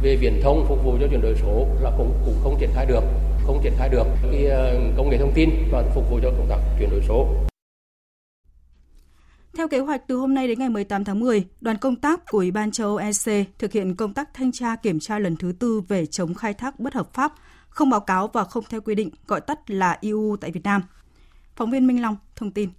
về 0.01 0.15
viễn 0.15 0.41
thông 0.43 0.65
phục 0.67 0.83
vụ 0.83 0.97
cho 1.01 1.07
chuyển 1.07 1.21
đổi 1.21 1.35
số 1.41 1.67
là 1.81 1.91
cũng 1.97 2.11
cũng 2.25 2.35
không 2.43 2.55
triển 2.59 2.69
khai 2.73 2.85
được 2.85 3.03
không 3.43 3.59
triển 3.63 3.73
khai 3.77 3.89
được 3.89 4.05
cái 4.31 4.45
ờ, 4.45 4.75
công 4.97 5.09
nghệ 5.09 5.17
thông 5.17 5.31
tin 5.33 5.49
và 5.71 5.83
phục 5.95 6.09
vụ 6.11 6.19
cho 6.23 6.29
công 6.29 6.47
tác 6.49 6.57
chuyển 6.79 6.89
đổi 6.89 7.01
số 7.07 7.27
theo 9.57 9.67
kế 9.67 9.79
hoạch, 9.79 10.07
từ 10.07 10.15
hôm 10.15 10.33
nay 10.33 10.47
đến 10.47 10.59
ngày 10.59 10.69
18 10.69 11.03
tháng 11.03 11.19
10, 11.19 11.47
đoàn 11.61 11.77
công 11.77 11.95
tác 11.95 12.21
của 12.29 12.37
Ủy 12.37 12.51
ban 12.51 12.71
châu 12.71 12.87
Âu 12.87 12.97
EC 12.97 13.47
thực 13.59 13.71
hiện 13.71 13.95
công 13.95 14.13
tác 14.13 14.29
thanh 14.33 14.51
tra 14.51 14.75
kiểm 14.75 14.99
tra 14.99 15.19
lần 15.19 15.35
thứ 15.35 15.53
tư 15.59 15.81
về 15.87 16.05
chống 16.05 16.33
khai 16.33 16.53
thác 16.53 16.79
bất 16.79 16.93
hợp 16.93 17.13
pháp, 17.13 17.33
không 17.69 17.89
báo 17.89 17.99
cáo 17.99 18.27
và 18.27 18.43
không 18.43 18.63
theo 18.69 18.81
quy 18.81 18.95
định, 18.95 19.09
gọi 19.27 19.41
tắt 19.41 19.69
là 19.71 19.97
EU 20.01 20.37
tại 20.41 20.51
Việt 20.51 20.63
Nam. 20.63 20.81
Phóng 21.55 21.71
viên 21.71 21.87
Minh 21.87 22.01
Long 22.01 22.17
thông 22.35 22.51
tin. 22.51 22.69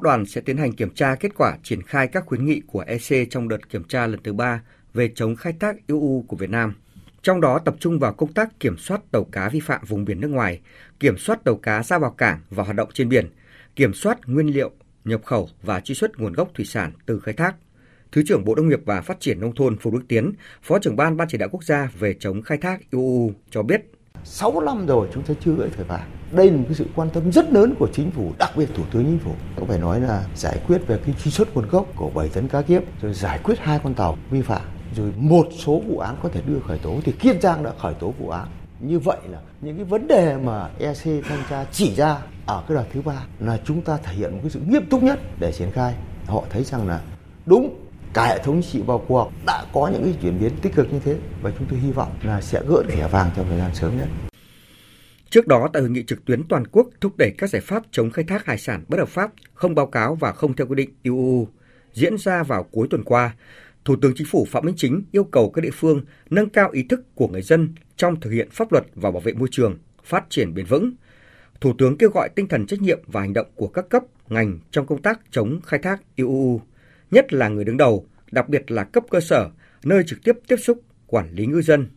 Đoàn 0.00 0.26
sẽ 0.26 0.40
tiến 0.40 0.56
hành 0.56 0.72
kiểm 0.72 0.94
tra 0.94 1.14
kết 1.14 1.32
quả 1.36 1.56
triển 1.62 1.82
khai 1.82 2.08
các 2.08 2.26
khuyến 2.26 2.46
nghị 2.46 2.60
của 2.66 2.84
EC 2.86 3.30
trong 3.30 3.48
đợt 3.48 3.68
kiểm 3.68 3.84
tra 3.84 4.06
lần 4.06 4.22
thứ 4.24 4.32
ba 4.32 4.62
về 4.94 5.12
chống 5.14 5.36
khai 5.36 5.52
thác 5.60 5.76
EU 5.86 6.24
của 6.28 6.36
Việt 6.36 6.50
Nam. 6.50 6.74
Trong 7.22 7.40
đó 7.40 7.58
tập 7.58 7.76
trung 7.80 7.98
vào 7.98 8.12
công 8.12 8.32
tác 8.32 8.60
kiểm 8.60 8.78
soát 8.78 9.00
tàu 9.12 9.24
cá 9.24 9.48
vi 9.48 9.60
phạm 9.60 9.84
vùng 9.84 10.04
biển 10.04 10.20
nước 10.20 10.28
ngoài, 10.28 10.60
kiểm 11.00 11.18
soát 11.18 11.44
tàu 11.44 11.56
cá 11.56 11.82
ra 11.82 11.98
vào 11.98 12.10
cảng 12.10 12.40
và 12.50 12.64
hoạt 12.64 12.76
động 12.76 12.88
trên 12.94 13.08
biển– 13.08 13.30
kiểm 13.76 13.94
soát 13.94 14.18
nguyên 14.26 14.46
liệu, 14.46 14.70
nhập 15.04 15.20
khẩu 15.24 15.48
và 15.62 15.80
truy 15.80 15.94
xuất 15.94 16.18
nguồn 16.18 16.32
gốc 16.32 16.48
thủy 16.54 16.64
sản 16.64 16.92
từ 17.06 17.20
khai 17.20 17.34
thác. 17.34 17.54
Thứ 18.12 18.22
trưởng 18.26 18.44
Bộ 18.44 18.54
Nông 18.54 18.68
nghiệp 18.68 18.80
và 18.84 19.00
Phát 19.00 19.20
triển 19.20 19.40
Nông 19.40 19.54
thôn 19.54 19.76
Phù 19.78 19.90
Đức 19.90 20.02
Tiến, 20.08 20.32
Phó 20.62 20.78
trưởng 20.78 20.96
ban 20.96 21.16
Ban 21.16 21.28
chỉ 21.28 21.38
đạo 21.38 21.48
quốc 21.52 21.64
gia 21.64 21.88
về 21.98 22.14
chống 22.20 22.42
khai 22.42 22.58
thác 22.58 22.80
UU 22.90 23.32
cho 23.50 23.62
biết. 23.62 23.80
6 24.24 24.60
năm 24.60 24.86
rồi 24.86 25.08
chúng 25.14 25.22
ta 25.22 25.34
chưa 25.44 25.52
gửi 25.52 25.68
phải 25.68 25.84
vàng. 25.84 26.10
Đây 26.32 26.50
là 26.50 26.56
một 26.56 26.64
cái 26.68 26.74
sự 26.74 26.86
quan 26.94 27.10
tâm 27.10 27.32
rất 27.32 27.52
lớn 27.52 27.74
của 27.78 27.88
chính 27.92 28.10
phủ, 28.10 28.32
đặc 28.38 28.50
biệt 28.56 28.68
Thủ 28.74 28.84
tướng 28.92 29.04
Chính 29.04 29.18
phủ. 29.18 29.34
Có 29.56 29.66
phải 29.66 29.78
nói 29.78 30.00
là 30.00 30.26
giải 30.36 30.60
quyết 30.66 30.78
về 30.86 30.98
cái 31.06 31.14
truy 31.24 31.30
xuất 31.30 31.54
nguồn 31.54 31.68
gốc 31.68 31.86
của 31.96 32.10
7 32.10 32.28
tấn 32.28 32.48
cá 32.48 32.62
kiếp, 32.62 32.82
rồi 33.02 33.14
giải 33.14 33.40
quyết 33.44 33.58
hai 33.58 33.80
con 33.84 33.94
tàu 33.94 34.18
vi 34.30 34.42
phạm, 34.42 34.62
rồi 34.96 35.12
một 35.16 35.46
số 35.58 35.82
vụ 35.88 35.98
án 35.98 36.16
có 36.22 36.28
thể 36.28 36.40
đưa 36.46 36.60
khởi 36.60 36.78
tố 36.78 37.00
thì 37.04 37.12
Kiên 37.12 37.40
Giang 37.40 37.62
đã 37.62 37.72
khởi 37.78 37.94
tố 37.94 38.10
vụ 38.10 38.28
án 38.28 38.48
như 38.82 38.98
vậy 38.98 39.18
là 39.30 39.38
những 39.60 39.76
cái 39.76 39.84
vấn 39.84 40.08
đề 40.08 40.36
mà 40.36 40.70
EC 40.78 41.24
thanh 41.24 41.42
tra 41.50 41.64
chỉ 41.72 41.94
ra 41.94 42.18
ở 42.46 42.64
cái 42.68 42.76
đợt 42.76 42.84
thứ 42.92 43.02
ba 43.02 43.26
là 43.40 43.60
chúng 43.64 43.82
ta 43.82 43.96
thể 43.96 44.12
hiện 44.12 44.32
một 44.32 44.38
cái 44.42 44.50
sự 44.50 44.60
nghiêm 44.66 44.86
túc 44.86 45.02
nhất 45.02 45.20
để 45.40 45.52
triển 45.52 45.70
khai. 45.70 45.94
Họ 46.26 46.44
thấy 46.50 46.64
rằng 46.64 46.88
là 46.88 47.00
đúng 47.46 47.88
cả 48.14 48.26
hệ 48.26 48.38
thống 48.38 48.62
trị 48.62 48.82
vào 48.86 49.04
cuộc 49.08 49.30
đã 49.46 49.64
có 49.72 49.90
những 49.92 50.02
cái 50.04 50.14
chuyển 50.22 50.40
biến 50.40 50.52
tích 50.62 50.74
cực 50.74 50.92
như 50.92 51.00
thế 51.04 51.16
và 51.42 51.50
chúng 51.58 51.66
tôi 51.70 51.78
hy 51.78 51.92
vọng 51.92 52.12
là 52.22 52.40
sẽ 52.40 52.62
gỡ 52.68 52.82
thẻ 52.88 53.08
vàng 53.08 53.30
trong 53.36 53.46
thời 53.48 53.58
gian 53.58 53.74
sớm 53.74 53.98
nhất. 53.98 54.08
Trước 55.30 55.46
đó, 55.46 55.68
tại 55.72 55.82
hội 55.82 55.90
nghị 55.90 56.04
trực 56.06 56.24
tuyến 56.24 56.48
toàn 56.48 56.66
quốc 56.66 56.88
thúc 57.00 57.16
đẩy 57.16 57.34
các 57.38 57.50
giải 57.50 57.62
pháp 57.62 57.82
chống 57.90 58.10
khai 58.10 58.24
thác 58.28 58.46
hải 58.46 58.58
sản 58.58 58.84
bất 58.88 58.98
hợp 58.98 59.08
pháp, 59.08 59.30
không 59.54 59.74
báo 59.74 59.86
cáo 59.86 60.14
và 60.14 60.32
không 60.32 60.56
theo 60.56 60.66
quy 60.66 60.74
định 60.74 60.90
UU 61.04 61.48
diễn 61.92 62.18
ra 62.18 62.42
vào 62.42 62.62
cuối 62.62 62.86
tuần 62.90 63.04
qua, 63.04 63.34
Thủ 63.84 63.96
tướng 63.96 64.12
Chính 64.16 64.26
phủ 64.26 64.44
Phạm 64.44 64.66
Minh 64.66 64.74
Chính 64.78 65.02
yêu 65.12 65.24
cầu 65.24 65.50
các 65.50 65.60
địa 65.60 65.70
phương 65.72 66.04
nâng 66.30 66.48
cao 66.48 66.70
ý 66.70 66.82
thức 66.82 67.14
của 67.14 67.28
người 67.28 67.42
dân 67.42 67.74
trong 67.96 68.20
thực 68.20 68.30
hiện 68.30 68.48
pháp 68.50 68.72
luật 68.72 68.84
và 68.94 69.10
bảo 69.10 69.20
vệ 69.20 69.32
môi 69.32 69.48
trường, 69.50 69.78
phát 70.04 70.24
triển 70.28 70.54
bền 70.54 70.66
vững. 70.66 70.92
Thủ 71.60 71.72
tướng 71.78 71.98
kêu 71.98 72.10
gọi 72.10 72.28
tinh 72.28 72.48
thần 72.48 72.66
trách 72.66 72.82
nhiệm 72.82 73.00
và 73.06 73.20
hành 73.20 73.32
động 73.32 73.46
của 73.54 73.68
các 73.68 73.88
cấp, 73.88 74.02
ngành 74.28 74.58
trong 74.70 74.86
công 74.86 75.02
tác 75.02 75.20
chống 75.30 75.60
khai 75.64 75.80
thác 75.82 76.02
IUU, 76.16 76.60
nhất 77.10 77.32
là 77.32 77.48
người 77.48 77.64
đứng 77.64 77.76
đầu, 77.76 78.06
đặc 78.32 78.48
biệt 78.48 78.70
là 78.70 78.84
cấp 78.84 79.04
cơ 79.10 79.20
sở, 79.20 79.50
nơi 79.84 80.02
trực 80.06 80.18
tiếp 80.24 80.32
tiếp 80.48 80.56
xúc 80.56 80.80
quản 81.06 81.34
lý 81.34 81.46
ngư 81.46 81.62
dân. 81.62 81.88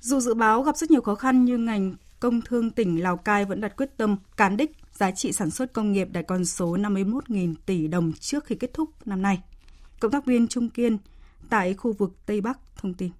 Dù 0.00 0.20
dự 0.20 0.34
báo 0.34 0.62
gặp 0.62 0.76
rất 0.76 0.90
nhiều 0.90 1.00
khó 1.00 1.14
khăn 1.14 1.44
nhưng 1.44 1.64
ngành 1.64 1.94
công 2.20 2.40
thương 2.40 2.70
tỉnh 2.70 3.02
Lào 3.02 3.16
Cai 3.16 3.44
vẫn 3.44 3.60
đặt 3.60 3.76
quyết 3.76 3.96
tâm 3.96 4.16
cán 4.36 4.56
đích 4.56 4.70
giá 4.92 5.10
trị 5.10 5.32
sản 5.32 5.50
xuất 5.50 5.72
công 5.72 5.92
nghiệp 5.92 6.08
đạt 6.12 6.26
con 6.28 6.44
số 6.44 6.76
51.000 6.76 7.54
tỷ 7.66 7.88
đồng 7.88 8.12
trước 8.20 8.44
khi 8.44 8.54
kết 8.54 8.70
thúc 8.74 8.90
năm 9.06 9.22
nay. 9.22 9.42
Cộng 10.00 10.10
tác 10.10 10.26
viên 10.26 10.48
Trung 10.48 10.68
Kiên 10.70 10.98
tại 11.50 11.74
khu 11.74 11.92
vực 11.92 12.12
Tây 12.26 12.40
Bắc 12.40 12.58
thông 12.76 12.94
tin. 12.94 13.10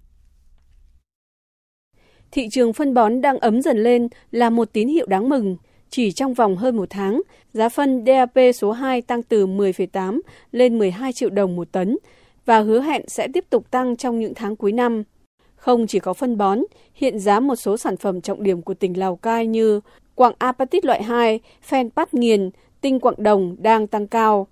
Thị 2.31 2.47
trường 2.51 2.73
phân 2.73 2.93
bón 2.93 3.21
đang 3.21 3.37
ấm 3.37 3.61
dần 3.61 3.83
lên 3.83 4.07
là 4.31 4.49
một 4.49 4.73
tín 4.73 4.87
hiệu 4.87 5.05
đáng 5.05 5.29
mừng. 5.29 5.57
Chỉ 5.89 6.11
trong 6.11 6.33
vòng 6.33 6.55
hơn 6.57 6.75
một 6.75 6.89
tháng, 6.89 7.21
giá 7.53 7.69
phân 7.69 8.05
DAP 8.05 8.55
số 8.55 8.71
2 8.71 9.01
tăng 9.01 9.23
từ 9.23 9.47
10,8 9.47 10.19
lên 10.51 10.79
12 10.79 11.13
triệu 11.13 11.29
đồng 11.29 11.55
một 11.55 11.71
tấn 11.71 11.97
và 12.45 12.59
hứa 12.59 12.81
hẹn 12.81 13.07
sẽ 13.07 13.27
tiếp 13.33 13.45
tục 13.49 13.71
tăng 13.71 13.95
trong 13.95 14.19
những 14.19 14.33
tháng 14.33 14.55
cuối 14.55 14.71
năm. 14.71 15.03
Không 15.55 15.87
chỉ 15.87 15.99
có 15.99 16.13
phân 16.13 16.37
bón, 16.37 16.59
hiện 16.93 17.19
giá 17.19 17.39
một 17.39 17.55
số 17.55 17.77
sản 17.77 17.97
phẩm 17.97 18.21
trọng 18.21 18.43
điểm 18.43 18.61
của 18.61 18.73
tỉnh 18.73 18.99
Lào 18.99 19.15
Cai 19.15 19.47
như 19.47 19.79
quặng 20.15 20.33
apatit 20.37 20.85
loại 20.85 21.03
2, 21.03 21.39
phen 21.61 21.89
pát 21.89 22.13
nghiền, 22.13 22.49
tinh 22.81 22.99
quặng 22.99 23.15
đồng 23.17 23.55
đang 23.59 23.87
tăng 23.87 24.07
cao. 24.07 24.47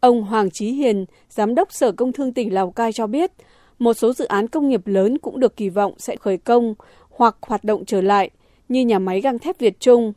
Ông 0.00 0.22
Hoàng 0.22 0.50
Chí 0.50 0.72
Hiền, 0.72 1.04
Giám 1.28 1.54
đốc 1.54 1.72
Sở 1.72 1.92
Công 1.92 2.12
Thương 2.12 2.32
tỉnh 2.32 2.54
Lào 2.54 2.70
Cai 2.70 2.92
cho 2.92 3.06
biết, 3.06 3.32
một 3.78 3.94
số 3.94 4.12
dự 4.12 4.24
án 4.24 4.48
công 4.48 4.68
nghiệp 4.68 4.86
lớn 4.86 5.18
cũng 5.18 5.40
được 5.40 5.56
kỳ 5.56 5.68
vọng 5.68 5.92
sẽ 5.98 6.16
khởi 6.16 6.36
công 6.36 6.74
hoặc 7.10 7.36
hoạt 7.40 7.64
động 7.64 7.84
trở 7.84 8.00
lại, 8.00 8.30
như 8.68 8.84
nhà 8.84 8.98
máy 8.98 9.20
gang 9.20 9.38
thép 9.38 9.58
Việt 9.58 9.80
Trung. 9.80 10.12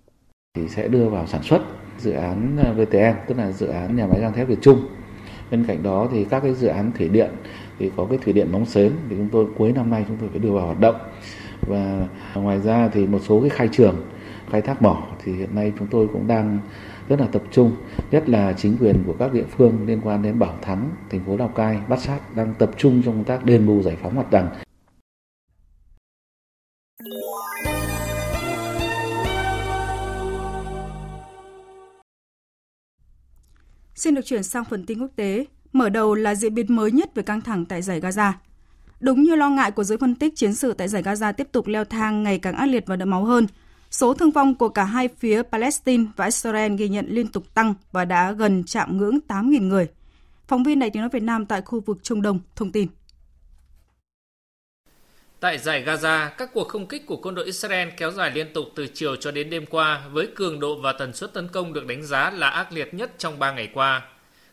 Thì 0.57 0.61
sẽ 0.67 0.87
đưa 0.87 1.09
vào 1.09 1.27
sản 1.27 1.43
xuất 1.43 1.61
dự 1.99 2.11
án 2.11 2.57
à, 2.63 2.73
VTM, 2.73 3.27
tức 3.27 3.37
là 3.37 3.51
dự 3.51 3.67
án 3.67 3.95
nhà 3.95 4.07
máy 4.07 4.21
gang 4.21 4.33
thép 4.33 4.47
Việt 4.47 4.59
Trung. 4.61 4.81
Bên 5.51 5.65
cạnh 5.67 5.83
đó 5.83 6.07
thì 6.11 6.25
các 6.29 6.39
cái 6.39 6.53
dự 6.53 6.67
án 6.67 6.91
thủy 6.97 7.09
điện 7.09 7.29
thì 7.79 7.91
có 7.95 8.07
cái 8.09 8.19
thủy 8.23 8.33
điện 8.33 8.51
Móng 8.51 8.65
sến 8.65 8.91
thì 9.09 9.15
chúng 9.15 9.29
tôi 9.31 9.45
cuối 9.57 9.71
năm 9.71 9.89
nay 9.89 10.05
chúng 10.07 10.17
tôi 10.17 10.29
phải 10.29 10.39
đưa 10.39 10.51
vào 10.51 10.65
hoạt 10.65 10.79
động. 10.79 10.95
Và 11.61 12.07
ngoài 12.35 12.59
ra 12.59 12.89
thì 12.93 13.07
một 13.07 13.19
số 13.27 13.41
cái 13.41 13.49
khai 13.49 13.69
trường 13.71 13.95
khai 14.51 14.61
thác 14.61 14.81
mỏ 14.81 15.07
thì 15.23 15.33
hiện 15.33 15.55
nay 15.55 15.73
chúng 15.79 15.87
tôi 15.91 16.07
cũng 16.13 16.27
đang 16.27 16.59
rất 17.11 17.19
là 17.19 17.27
tập 17.27 17.43
trung, 17.51 17.75
nhất 18.11 18.29
là 18.29 18.53
chính 18.53 18.77
quyền 18.77 19.03
của 19.07 19.15
các 19.19 19.33
địa 19.33 19.43
phương 19.57 19.85
liên 19.85 20.01
quan 20.03 20.21
đến 20.21 20.39
Bảo 20.39 20.57
Thắng, 20.61 20.89
thành 21.09 21.25
phố 21.25 21.37
Lào 21.37 21.47
Cai, 21.47 21.79
Bát 21.89 21.99
Sát 21.99 22.35
đang 22.35 22.53
tập 22.59 22.71
trung 22.77 23.01
trong 23.05 23.13
công 23.13 23.23
tác 23.23 23.45
đền 23.45 23.67
bù 23.67 23.81
giải 23.81 23.97
phóng 24.01 24.15
mặt 24.15 24.31
bằng. 24.31 24.49
Xin 33.95 34.15
được 34.15 34.25
chuyển 34.25 34.43
sang 34.43 34.65
phần 34.65 34.85
tin 34.85 34.99
quốc 34.99 35.11
tế. 35.15 35.45
Mở 35.73 35.89
đầu 35.89 36.15
là 36.15 36.35
diễn 36.35 36.55
biến 36.55 36.75
mới 36.75 36.91
nhất 36.91 37.15
về 37.15 37.23
căng 37.23 37.41
thẳng 37.41 37.65
tại 37.65 37.81
giải 37.81 38.01
Gaza. 38.01 38.31
Đúng 38.99 39.23
như 39.23 39.35
lo 39.35 39.49
ngại 39.49 39.71
của 39.71 39.83
giới 39.83 39.97
phân 39.97 40.15
tích, 40.15 40.35
chiến 40.35 40.53
sự 40.53 40.73
tại 40.73 40.87
giải 40.87 41.03
Gaza 41.03 41.33
tiếp 41.33 41.47
tục 41.51 41.67
leo 41.67 41.85
thang 41.85 42.23
ngày 42.23 42.39
càng 42.39 42.55
ác 42.55 42.65
liệt 42.65 42.83
và 42.87 42.95
đẫm 42.95 43.09
máu 43.09 43.25
hơn. 43.25 43.47
Số 43.91 44.13
thương 44.13 44.31
vong 44.31 44.55
của 44.55 44.69
cả 44.69 44.83
hai 44.83 45.09
phía 45.19 45.41
Palestine 45.51 46.05
và 46.15 46.25
Israel 46.25 46.75
ghi 46.75 46.89
nhận 46.89 47.05
liên 47.09 47.27
tục 47.27 47.53
tăng 47.53 47.73
và 47.91 48.05
đã 48.05 48.31
gần 48.31 48.63
chạm 48.63 48.97
ngưỡng 48.97 49.19
8.000 49.27 49.67
người. 49.67 49.87
Phóng 50.47 50.63
viên 50.63 50.79
Đài 50.79 50.89
tiếng 50.89 51.01
nói 51.01 51.09
Việt 51.13 51.23
Nam 51.23 51.45
tại 51.45 51.61
khu 51.61 51.79
vực 51.79 51.97
Trung 52.03 52.21
Đông 52.21 52.39
thông 52.55 52.71
tin. 52.71 52.87
Tại 55.39 55.57
giải 55.57 55.83
Gaza, 55.85 56.29
các 56.37 56.49
cuộc 56.53 56.67
không 56.67 56.87
kích 56.87 57.05
của 57.05 57.17
quân 57.17 57.35
đội 57.35 57.45
Israel 57.45 57.89
kéo 57.97 58.11
dài 58.11 58.31
liên 58.31 58.53
tục 58.53 58.65
từ 58.75 58.87
chiều 58.93 59.15
cho 59.15 59.31
đến 59.31 59.49
đêm 59.49 59.65
qua 59.65 60.07
với 60.11 60.27
cường 60.35 60.59
độ 60.59 60.81
và 60.81 60.93
tần 60.93 61.13
suất 61.13 61.33
tấn 61.33 61.47
công 61.47 61.73
được 61.73 61.87
đánh 61.87 62.03
giá 62.03 62.31
là 62.31 62.49
ác 62.49 62.71
liệt 62.71 62.93
nhất 62.93 63.11
trong 63.17 63.39
3 63.39 63.51
ngày 63.51 63.69
qua. 63.73 64.01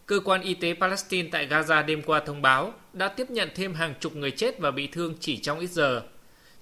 Cơ 0.06 0.20
quan 0.24 0.42
y 0.42 0.54
tế 0.54 0.74
Palestine 0.80 1.28
tại 1.32 1.48
Gaza 1.48 1.86
đêm 1.86 2.02
qua 2.02 2.20
thông 2.26 2.42
báo 2.42 2.72
đã 2.92 3.08
tiếp 3.08 3.30
nhận 3.30 3.48
thêm 3.54 3.74
hàng 3.74 3.94
chục 4.00 4.16
người 4.16 4.30
chết 4.30 4.58
và 4.58 4.70
bị 4.70 4.86
thương 4.86 5.14
chỉ 5.20 5.36
trong 5.36 5.58
ít 5.58 5.70
giờ. 5.70 6.02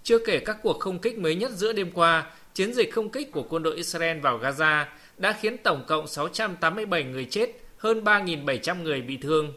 Chưa 0.02 0.18
kể 0.26 0.38
các 0.38 0.56
cuộc 0.62 0.78
không 0.78 0.99
kích 0.99 1.18
mới 1.18 1.35
nhất 1.35 1.50
giữa 1.50 1.73
đêm 1.73 1.90
qua, 1.95 2.26
chiến 2.56 2.75
dịch 2.75 2.92
không 2.92 3.08
kích 3.08 3.32
của 3.32 3.42
quân 3.42 3.62
đội 3.62 3.76
Israel 3.76 4.18
vào 4.18 4.38
Gaza 4.38 4.84
đã 5.18 5.32
khiến 5.40 5.58
tổng 5.58 5.84
cộng 5.86 6.06
687 6.06 7.04
người 7.04 7.25
chết, 7.25 7.50
hơn 7.78 8.04
3.700 8.04 8.82
người 8.82 9.00
bị 9.00 9.16
thương. 9.16 9.52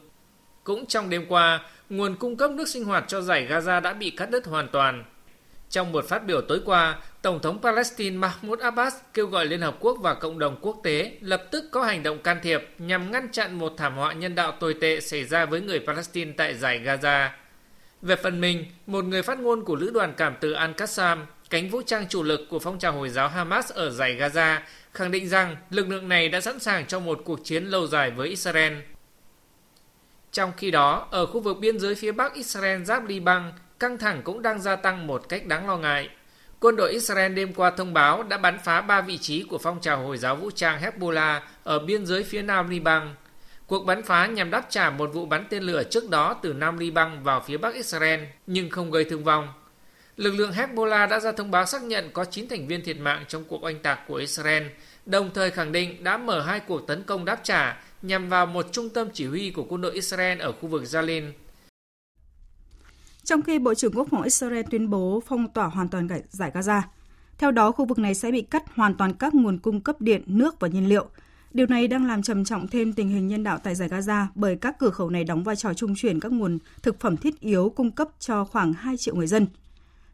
Cũng 0.64 0.86
trong 0.86 1.10
đêm 1.10 1.26
qua, 1.30 1.66
nguồn 1.90 2.16
cung 2.16 2.38
cấp 2.38 2.52
nước 2.52 2.68
sinh 2.68 2.84
hoạt 2.84 3.06
cho 3.08 3.22
giải 3.22 3.48
Gaza 3.50 3.82
đã 3.82 3.94
bị 3.94 4.10
cắt 4.10 4.30
đứt 4.32 4.46
hoàn 4.46 4.68
toàn. 4.68 5.04
Trong 5.70 5.92
một 5.92 6.06
phát 6.06 6.26
biểu 6.26 6.42
tối 6.42 6.62
qua, 6.66 7.00
Tổng 7.22 7.40
thống 7.40 7.62
Palestine 7.62 8.18
Mahmoud 8.18 8.60
Abbas 8.60 8.96
kêu 9.14 9.28
gọi 9.28 9.46
Liên 9.46 9.62
Hợp 9.62 9.78
Quốc 9.80 9.98
và 10.02 10.14
cộng 10.14 10.40
đồng 10.40 10.58
quốc 10.62 10.78
tế 10.84 11.12
lập 11.22 11.44
tức 11.52 11.66
có 11.72 11.84
hành 11.84 12.04
động 12.04 12.20
can 12.20 12.40
thiệp 12.44 12.70
nhằm 12.78 13.12
ngăn 13.12 13.32
chặn 13.32 13.60
một 13.60 13.74
thảm 13.78 13.96
họa 13.96 14.14
nhân 14.14 14.36
đạo 14.36 14.52
tồi 14.52 14.74
tệ 14.74 15.00
xảy 15.00 15.24
ra 15.24 15.46
với 15.46 15.62
người 15.62 15.80
Palestine 15.80 16.32
tại 16.38 16.54
giải 16.54 16.82
Gaza. 16.86 17.30
Về 18.02 18.16
phần 18.16 18.42
mình, 18.42 18.66
một 18.88 19.06
người 19.06 19.22
phát 19.22 19.40
ngôn 19.40 19.66
của 19.66 19.76
Lữ 19.76 19.92
đoàn 19.94 20.14
Cảm 20.18 20.36
tử 20.40 20.54
Al-Qassam, 20.54 21.18
cánh 21.50 21.70
vũ 21.70 21.82
trang 21.82 22.08
chủ 22.10 22.24
lực 22.24 22.42
của 22.50 22.60
phong 22.60 22.80
trào 22.80 22.94
Hồi 22.94 23.10
giáo 23.10 23.28
Hamas 23.28 23.72
ở 23.72 23.90
giải 23.90 24.16
Gaza, 24.16 24.60
khẳng 24.94 25.12
định 25.12 25.30
rằng 25.30 25.56
lực 25.70 25.90
lượng 25.90 26.10
này 26.10 26.30
đã 26.30 26.42
sẵn 26.42 26.60
sàng 26.60 26.86
cho 26.86 27.00
một 27.00 27.22
cuộc 27.26 27.46
chiến 27.46 27.66
lâu 27.66 27.88
dài 27.88 28.12
với 28.12 28.30
Israel. 28.30 28.74
Trong 30.32 30.52
khi 30.58 30.72
đó, 30.72 31.08
ở 31.12 31.26
khu 31.26 31.40
vực 31.40 31.58
biên 31.60 31.80
giới 31.80 31.96
phía 31.96 32.12
bắc 32.12 32.34
Israel 32.34 32.84
giáp 32.84 33.08
Liban, 33.08 33.52
căng 33.80 33.98
thẳng 33.98 34.22
cũng 34.24 34.42
đang 34.42 34.62
gia 34.62 34.76
tăng 34.76 35.08
một 35.08 35.30
cách 35.30 35.46
đáng 35.46 35.68
lo 35.68 35.78
ngại. 35.78 36.10
Quân 36.60 36.76
đội 36.76 36.92
Israel 36.92 37.34
đêm 37.34 37.54
qua 37.54 37.72
thông 37.72 37.94
báo 37.94 38.24
đã 38.24 38.38
bắn 38.38 38.60
phá 38.64 38.82
ba 38.82 39.02
vị 39.02 39.18
trí 39.18 39.44
của 39.44 39.58
phong 39.58 39.82
trào 39.82 40.04
Hồi 40.04 40.18
giáo 40.18 40.36
vũ 40.36 40.52
trang 40.52 40.82
Hezbollah 40.82 41.40
ở 41.64 41.80
biên 41.80 42.06
giới 42.06 42.24
phía 42.24 42.42
nam 42.42 42.70
Liban. 42.70 43.16
Cuộc 43.68 43.86
bắn 43.86 44.04
phá 44.04 44.26
nhằm 44.26 44.52
đáp 44.52 44.66
trả 44.70 44.90
một 44.90 45.10
vụ 45.14 45.26
bắn 45.26 45.46
tên 45.50 45.64
lửa 45.64 45.84
trước 45.84 46.10
đó 46.10 46.34
từ 46.42 46.54
Nam 46.54 46.78
Liban 46.78 47.24
vào 47.24 47.44
phía 47.48 47.58
Bắc 47.58 47.74
Israel, 47.74 48.20
nhưng 48.48 48.70
không 48.70 48.92
gây 48.92 49.04
thương 49.04 49.24
vong. 49.24 49.48
Lực 50.20 50.36
lượng 50.36 50.52
Hezbollah 50.52 51.10
đã 51.10 51.20
ra 51.20 51.32
thông 51.32 51.52
báo 51.52 51.66
xác 51.66 51.84
nhận 51.84 52.10
có 52.14 52.26
9 52.26 52.48
thành 52.50 52.68
viên 52.68 52.84
thiệt 52.84 52.98
mạng 53.00 53.24
trong 53.28 53.44
cuộc 53.48 53.64
oanh 53.64 53.80
tạc 53.80 54.00
của 54.08 54.16
Israel, 54.16 54.64
đồng 55.06 55.30
thời 55.34 55.52
khẳng 55.52 55.72
định 55.72 56.04
đã 56.04 56.18
mở 56.18 56.42
hai 56.42 56.60
cuộc 56.60 56.88
tấn 56.88 57.04
công 57.04 57.26
đáp 57.26 57.40
trả 57.44 57.82
nhằm 58.02 58.30
vào 58.30 58.46
một 58.46 58.66
trung 58.72 58.90
tâm 58.90 59.08
chỉ 59.14 59.28
huy 59.28 59.52
của 59.52 59.66
quân 59.70 59.82
đội 59.82 59.94
Israel 59.94 60.40
ở 60.40 60.52
khu 60.52 60.70
vực 60.70 60.84
Jalin. 60.84 61.32
Trong 63.24 63.42
khi 63.42 63.60
Bộ 63.60 63.74
trưởng 63.74 63.94
Quốc 63.94 64.08
phòng 64.12 64.24
Israel 64.24 64.62
tuyên 64.72 64.90
bố 64.90 65.24
phong 65.28 65.54
tỏa 65.54 65.66
hoàn 65.66 65.88
toàn 65.88 66.08
giải 66.30 66.52
Gaza, 66.54 66.82
theo 67.38 67.52
đó 67.52 67.72
khu 67.72 67.86
vực 67.86 68.00
này 68.00 68.16
sẽ 68.16 68.32
bị 68.32 68.42
cắt 68.42 68.64
hoàn 68.76 68.96
toàn 68.96 69.14
các 69.14 69.34
nguồn 69.36 69.58
cung 69.58 69.82
cấp 69.82 70.02
điện, 70.02 70.24
nước 70.26 70.60
và 70.60 70.68
nhiên 70.68 70.90
liệu. 70.90 71.06
Điều 71.52 71.68
này 71.68 71.88
đang 71.88 72.08
làm 72.08 72.24
trầm 72.24 72.46
trọng 72.46 72.68
thêm 72.68 72.94
tình 72.94 73.10
hình 73.10 73.28
nhân 73.28 73.44
đạo 73.44 73.58
tại 73.64 73.76
giải 73.76 73.90
Gaza 73.90 74.26
bởi 74.36 74.56
các 74.56 74.76
cửa 74.80 74.90
khẩu 74.90 75.10
này 75.10 75.24
đóng 75.24 75.44
vai 75.44 75.56
trò 75.56 75.74
trung 75.74 75.96
chuyển 75.96 76.20
các 76.20 76.32
nguồn 76.32 76.58
thực 76.84 77.00
phẩm 77.00 77.18
thiết 77.18 77.40
yếu 77.40 77.74
cung 77.76 77.92
cấp 77.92 78.08
cho 78.20 78.46
khoảng 78.46 78.74
2 78.74 78.98
triệu 78.98 79.16
người 79.16 79.28
dân. 79.28 79.48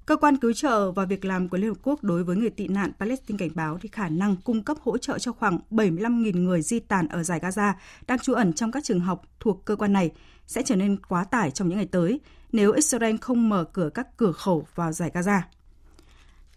Cơ 0.05 0.15
quan 0.15 0.37
cứu 0.37 0.53
trợ 0.53 0.91
và 0.91 1.05
việc 1.05 1.25
làm 1.25 1.49
của 1.49 1.57
Liên 1.57 1.69
Hợp 1.69 1.77
Quốc 1.83 2.03
đối 2.03 2.23
với 2.23 2.35
người 2.35 2.49
tị 2.49 2.67
nạn 2.67 2.91
Palestine 2.99 3.37
cảnh 3.37 3.49
báo 3.55 3.77
thì 3.81 3.89
khả 3.91 4.09
năng 4.09 4.35
cung 4.35 4.63
cấp 4.63 4.77
hỗ 4.81 4.97
trợ 4.97 5.19
cho 5.19 5.31
khoảng 5.31 5.59
75.000 5.71 6.43
người 6.43 6.61
di 6.61 6.79
tản 6.79 7.07
ở 7.07 7.23
giải 7.23 7.39
Gaza 7.39 7.73
đang 8.07 8.19
trú 8.19 8.33
ẩn 8.33 8.53
trong 8.53 8.71
các 8.71 8.83
trường 8.83 8.99
học 8.99 9.21
thuộc 9.39 9.65
cơ 9.65 9.75
quan 9.75 9.93
này 9.93 10.11
sẽ 10.47 10.61
trở 10.65 10.75
nên 10.75 10.97
quá 10.97 11.23
tải 11.23 11.51
trong 11.51 11.69
những 11.69 11.77
ngày 11.77 11.87
tới 11.91 12.19
nếu 12.51 12.71
Israel 12.71 13.15
không 13.21 13.49
mở 13.49 13.63
cửa 13.63 13.89
các 13.93 14.17
cửa 14.17 14.31
khẩu 14.31 14.67
vào 14.75 14.91
giải 14.91 15.11
Gaza. 15.13 15.41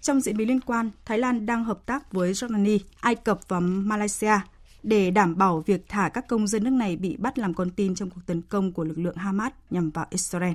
Trong 0.00 0.20
diễn 0.20 0.36
biến 0.36 0.48
liên 0.48 0.60
quan, 0.60 0.90
Thái 1.04 1.18
Lan 1.18 1.46
đang 1.46 1.64
hợp 1.64 1.86
tác 1.86 2.12
với 2.12 2.32
Jordani, 2.32 2.78
Ai 3.00 3.14
Cập 3.14 3.40
và 3.48 3.60
Malaysia 3.60 4.40
để 4.82 5.10
đảm 5.10 5.38
bảo 5.38 5.60
việc 5.66 5.84
thả 5.88 6.08
các 6.08 6.28
công 6.28 6.46
dân 6.46 6.64
nước 6.64 6.70
này 6.70 6.96
bị 6.96 7.16
bắt 7.16 7.38
làm 7.38 7.54
con 7.54 7.70
tin 7.70 7.94
trong 7.94 8.10
cuộc 8.10 8.20
tấn 8.26 8.42
công 8.42 8.72
của 8.72 8.84
lực 8.84 8.98
lượng 8.98 9.16
Hamas 9.16 9.52
nhằm 9.70 9.90
vào 9.90 10.06
Israel. 10.10 10.54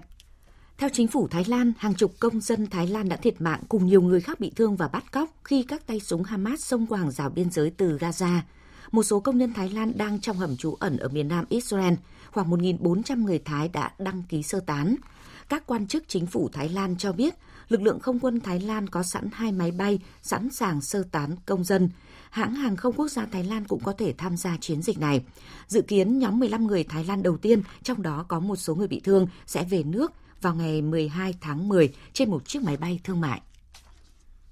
Theo 0.78 0.90
chính 0.94 1.08
phủ 1.08 1.28
Thái 1.28 1.46
Lan, 1.48 1.74
hàng 1.78 1.94
chục 1.94 2.14
công 2.20 2.42
dân 2.42 2.68
Thái 2.68 2.88
Lan 2.88 3.10
đã 3.10 3.16
thiệt 3.16 3.42
mạng 3.42 3.62
cùng 3.70 3.86
nhiều 3.86 4.02
người 4.02 4.22
khác 4.22 4.40
bị 4.40 4.52
thương 4.56 4.76
và 4.76 4.88
bắt 4.88 5.12
cóc 5.12 5.30
khi 5.44 5.64
các 5.64 5.88
tay 5.88 6.00
súng 6.00 6.24
Hamas 6.24 6.60
xông 6.60 6.88
qua 6.88 7.00
hàng 7.00 7.12
rào 7.12 7.30
biên 7.30 7.52
giới 7.52 7.70
từ 7.70 7.98
Gaza. 7.98 8.40
Một 8.92 9.04
số 9.04 9.20
công 9.20 9.38
nhân 9.38 9.54
Thái 9.54 9.70
Lan 9.70 9.92
đang 9.96 10.20
trong 10.20 10.38
hầm 10.38 10.58
trú 10.58 10.74
ẩn 10.74 10.98
ở 10.98 11.08
miền 11.08 11.28
nam 11.28 11.46
Israel. 11.50 11.94
Khoảng 12.32 12.52
1.400 12.52 13.24
người 13.24 13.40
Thái 13.40 13.70
đã 13.70 13.92
đăng 14.00 14.24
ký 14.30 14.44
sơ 14.44 14.60
tán. 14.60 14.96
các 15.50 15.64
quan 15.66 15.88
chức 15.88 16.04
chính 16.08 16.28
phủ 16.28 16.50
Thái 16.54 16.70
Lan 16.70 16.98
cho 16.98 17.12
biết 17.12 17.34
lực 17.70 17.82
lượng 17.82 18.00
không 18.00 18.20
quân 18.20 18.40
Thái 18.40 18.60
Lan 18.60 18.88
có 18.90 19.04
sẵn 19.04 19.30
hai 19.34 19.52
máy 19.52 19.72
bay 19.72 20.00
sẵn 20.22 20.50
sàng 20.50 20.82
sơ 20.82 21.04
tán 21.12 21.36
công 21.46 21.64
dân. 21.64 21.90
Hãng 22.30 22.56
hàng 22.56 22.76
không 22.76 22.94
quốc 22.94 23.08
gia 23.08 23.26
Thái 23.26 23.44
Lan 23.44 23.66
cũng 23.68 23.84
có 23.84 23.94
thể 23.94 24.14
tham 24.18 24.38
gia 24.38 24.58
chiến 24.62 24.82
dịch 24.82 25.00
này. 25.00 25.24
Dự 25.68 25.82
kiến 25.82 26.20
nhóm 26.20 26.40
15 26.40 26.68
người 26.68 26.84
Thái 26.84 27.06
Lan 27.06 27.24
đầu 27.24 27.38
tiên, 27.38 27.62
trong 27.84 28.02
đó 28.02 28.26
có 28.28 28.40
một 28.40 28.56
số 28.56 28.76
người 28.76 28.88
bị 28.88 29.00
thương, 29.04 29.28
sẽ 29.46 29.64
về 29.64 29.84
nước 29.84 30.12
vào 30.44 30.56
ngày 30.56 30.82
12 30.82 31.34
tháng 31.42 31.68
10 31.68 31.90
trên 32.14 32.30
một 32.30 32.48
chiếc 32.48 32.64
máy 32.64 32.78
bay 32.78 33.00
thương 33.04 33.22
mại. 33.22 33.42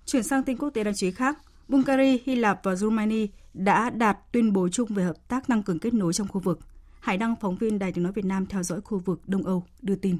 Chuyển 0.05 0.23
sang 0.23 0.43
tin 0.43 0.57
quốc 0.57 0.69
tế 0.69 0.83
đáng 0.83 0.93
chú 0.95 1.07
ý 1.07 1.11
khác, 1.11 1.37
Bulgaria, 1.67 2.17
Hy 2.25 2.35
Lạp 2.35 2.63
và 2.63 2.75
Romania 2.75 3.27
đã 3.53 3.89
đạt 3.89 4.17
tuyên 4.31 4.53
bố 4.53 4.69
chung 4.69 4.89
về 4.89 5.03
hợp 5.03 5.27
tác 5.27 5.47
tăng 5.47 5.63
cường 5.63 5.79
kết 5.79 5.93
nối 5.93 6.13
trong 6.13 6.27
khu 6.27 6.41
vực. 6.41 6.59
Hải 6.99 7.17
Đăng, 7.17 7.35
phóng 7.41 7.55
viên 7.55 7.79
Đài 7.79 7.91
tiếng 7.91 8.03
nói 8.03 8.13
Việt 8.13 8.25
Nam 8.25 8.45
theo 8.45 8.63
dõi 8.63 8.81
khu 8.81 8.97
vực 8.97 9.21
Đông 9.27 9.43
Âu, 9.43 9.63
đưa 9.81 9.95
tin. 9.95 10.17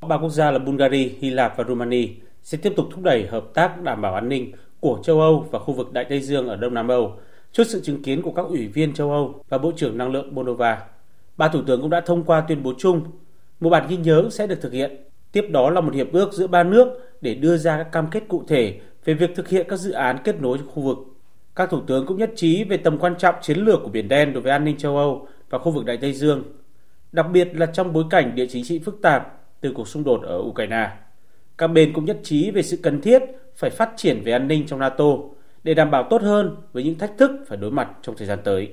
Ba 0.00 0.18
quốc 0.18 0.30
gia 0.30 0.50
là 0.50 0.58
Bulgaria, 0.58 1.10
Hy 1.18 1.30
Lạp 1.30 1.54
và 1.56 1.64
Romania 1.68 2.08
sẽ 2.42 2.58
tiếp 2.58 2.72
tục 2.76 2.86
thúc 2.90 3.02
đẩy 3.02 3.26
hợp 3.26 3.44
tác 3.54 3.82
đảm 3.82 4.02
bảo 4.02 4.14
an 4.14 4.28
ninh 4.28 4.52
của 4.80 5.00
châu 5.04 5.20
Âu 5.20 5.48
và 5.50 5.58
khu 5.58 5.74
vực 5.74 5.92
Đại 5.92 6.06
Tây 6.08 6.20
Dương 6.20 6.48
ở 6.48 6.56
Đông 6.56 6.74
Nam 6.74 6.88
Âu 6.88 7.18
trước 7.52 7.64
sự 7.64 7.80
chứng 7.84 8.02
kiến 8.02 8.22
của 8.22 8.32
các 8.32 8.46
ủy 8.46 8.66
viên 8.66 8.94
châu 8.94 9.10
Âu 9.10 9.44
và 9.48 9.58
Bộ 9.58 9.72
trưởng 9.76 9.98
Năng 9.98 10.10
lượng 10.10 10.34
Moldova. 10.34 10.82
Ba 11.36 11.48
thủ 11.48 11.62
tướng 11.66 11.80
cũng 11.80 11.90
đã 11.90 12.00
thông 12.00 12.24
qua 12.24 12.44
tuyên 12.48 12.62
bố 12.62 12.72
chung. 12.78 13.02
Một 13.62 13.70
bản 13.70 13.86
ghi 13.88 13.96
nhớ 13.96 14.28
sẽ 14.30 14.46
được 14.46 14.60
thực 14.60 14.72
hiện. 14.72 14.96
Tiếp 15.32 15.46
đó 15.50 15.70
là 15.70 15.80
một 15.80 15.94
hiệp 15.94 16.12
ước 16.12 16.32
giữa 16.32 16.46
ba 16.46 16.62
nước 16.62 17.16
để 17.20 17.34
đưa 17.34 17.56
ra 17.56 17.76
các 17.76 17.92
cam 17.92 18.10
kết 18.10 18.22
cụ 18.28 18.44
thể 18.48 18.80
về 19.04 19.14
việc 19.14 19.30
thực 19.36 19.48
hiện 19.48 19.66
các 19.68 19.76
dự 19.76 19.92
án 19.92 20.18
kết 20.24 20.40
nối 20.40 20.58
trong 20.58 20.68
khu 20.68 20.82
vực. 20.82 20.98
Các 21.56 21.70
thủ 21.70 21.80
tướng 21.86 22.06
cũng 22.06 22.18
nhất 22.18 22.30
trí 22.36 22.64
về 22.64 22.76
tầm 22.76 22.98
quan 22.98 23.14
trọng 23.18 23.34
chiến 23.42 23.58
lược 23.58 23.80
của 23.82 23.88
Biển 23.88 24.08
Đen 24.08 24.32
đối 24.32 24.42
với 24.42 24.52
an 24.52 24.64
ninh 24.64 24.76
châu 24.76 24.96
Âu 24.96 25.26
và 25.50 25.58
khu 25.58 25.72
vực 25.72 25.84
Đại 25.84 25.96
Tây 25.96 26.12
Dương, 26.12 26.42
đặc 27.12 27.26
biệt 27.32 27.48
là 27.54 27.66
trong 27.66 27.92
bối 27.92 28.04
cảnh 28.10 28.34
địa 28.34 28.46
chính 28.46 28.64
trị 28.64 28.78
phức 28.78 28.98
tạp 29.02 29.40
từ 29.60 29.72
cuộc 29.74 29.88
xung 29.88 30.04
đột 30.04 30.22
ở 30.22 30.38
Ukraine. 30.38 30.90
Các 31.58 31.68
bên 31.68 31.92
cũng 31.92 32.04
nhất 32.04 32.20
trí 32.22 32.50
về 32.50 32.62
sự 32.62 32.78
cần 32.82 33.00
thiết 33.00 33.22
phải 33.56 33.70
phát 33.70 33.90
triển 33.96 34.22
về 34.24 34.32
an 34.32 34.48
ninh 34.48 34.66
trong 34.66 34.78
NATO 34.78 35.16
để 35.64 35.74
đảm 35.74 35.90
bảo 35.90 36.06
tốt 36.10 36.22
hơn 36.22 36.56
với 36.72 36.84
những 36.84 36.98
thách 36.98 37.18
thức 37.18 37.30
phải 37.46 37.58
đối 37.58 37.70
mặt 37.70 37.88
trong 38.02 38.16
thời 38.16 38.26
gian 38.26 38.38
tới. 38.44 38.72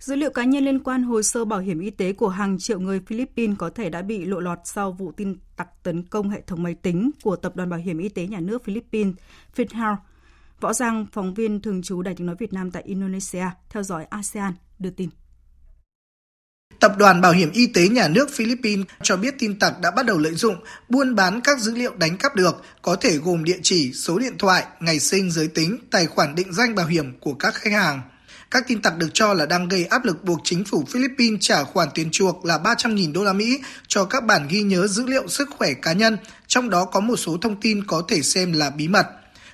Dữ 0.00 0.16
liệu 0.16 0.30
cá 0.30 0.44
nhân 0.44 0.64
liên 0.64 0.82
quan 0.82 1.02
hồ 1.02 1.22
sơ 1.22 1.44
bảo 1.44 1.60
hiểm 1.60 1.80
y 1.80 1.90
tế 1.90 2.12
của 2.12 2.28
hàng 2.28 2.58
triệu 2.58 2.80
người 2.80 3.00
Philippines 3.06 3.56
có 3.58 3.70
thể 3.70 3.90
đã 3.90 4.02
bị 4.02 4.24
lộ 4.24 4.40
lọt 4.40 4.58
sau 4.64 4.92
vụ 4.92 5.12
tin 5.12 5.36
tặc 5.56 5.68
tấn 5.82 6.02
công 6.02 6.30
hệ 6.30 6.40
thống 6.46 6.62
máy 6.62 6.74
tính 6.74 7.10
của 7.22 7.36
Tập 7.36 7.56
đoàn 7.56 7.70
Bảo 7.70 7.80
hiểm 7.80 7.98
Y 7.98 8.08
tế 8.08 8.26
Nhà 8.26 8.40
nước 8.40 8.64
Philippines, 8.64 9.14
FinHealth. 9.56 9.96
Võ 10.60 10.72
Giang, 10.72 11.06
phóng 11.12 11.34
viên 11.34 11.60
thường 11.62 11.82
trú 11.82 12.02
Đài 12.02 12.14
tiếng 12.14 12.26
nói 12.26 12.36
Việt 12.38 12.52
Nam 12.52 12.70
tại 12.70 12.82
Indonesia, 12.86 13.44
theo 13.70 13.82
dõi 13.82 14.04
ASEAN, 14.10 14.52
đưa 14.78 14.90
tin. 14.90 15.08
Tập 16.80 16.92
đoàn 16.98 17.20
Bảo 17.20 17.32
hiểm 17.32 17.50
Y 17.52 17.66
tế 17.66 17.88
Nhà 17.88 18.08
nước 18.08 18.30
Philippines 18.30 18.86
cho 19.02 19.16
biết 19.16 19.34
tin 19.38 19.58
tặc 19.58 19.80
đã 19.82 19.90
bắt 19.90 20.06
đầu 20.06 20.18
lợi 20.18 20.34
dụng 20.34 20.56
buôn 20.88 21.14
bán 21.14 21.40
các 21.40 21.58
dữ 21.58 21.74
liệu 21.74 21.94
đánh 21.96 22.18
cắp 22.18 22.36
được, 22.36 22.62
có 22.82 22.96
thể 22.96 23.18
gồm 23.18 23.44
địa 23.44 23.58
chỉ, 23.62 23.92
số 23.92 24.18
điện 24.18 24.38
thoại, 24.38 24.66
ngày 24.80 25.00
sinh, 25.00 25.30
giới 25.30 25.48
tính, 25.48 25.78
tài 25.90 26.06
khoản 26.06 26.34
định 26.34 26.52
danh 26.52 26.74
bảo 26.74 26.86
hiểm 26.86 27.18
của 27.20 27.34
các 27.34 27.54
khách 27.54 27.72
hàng. 27.72 28.02
Các 28.50 28.64
tin 28.68 28.82
tặc 28.82 28.98
được 28.98 29.08
cho 29.14 29.34
là 29.34 29.46
đang 29.46 29.68
gây 29.68 29.84
áp 29.84 30.04
lực 30.04 30.24
buộc 30.24 30.40
chính 30.44 30.64
phủ 30.64 30.84
Philippines 30.92 31.40
trả 31.40 31.64
khoản 31.64 31.88
tiền 31.94 32.10
chuộc 32.10 32.44
là 32.44 32.58
300.000 32.58 33.12
đô 33.12 33.24
la 33.24 33.32
Mỹ 33.32 33.60
cho 33.88 34.04
các 34.04 34.24
bản 34.24 34.46
ghi 34.48 34.62
nhớ 34.62 34.86
dữ 34.86 35.06
liệu 35.06 35.28
sức 35.28 35.48
khỏe 35.58 35.72
cá 35.82 35.92
nhân, 35.92 36.18
trong 36.46 36.70
đó 36.70 36.84
có 36.84 37.00
một 37.00 37.16
số 37.16 37.36
thông 37.42 37.60
tin 37.60 37.84
có 37.84 38.02
thể 38.08 38.22
xem 38.22 38.52
là 38.52 38.70
bí 38.70 38.88
mật. 38.88 39.06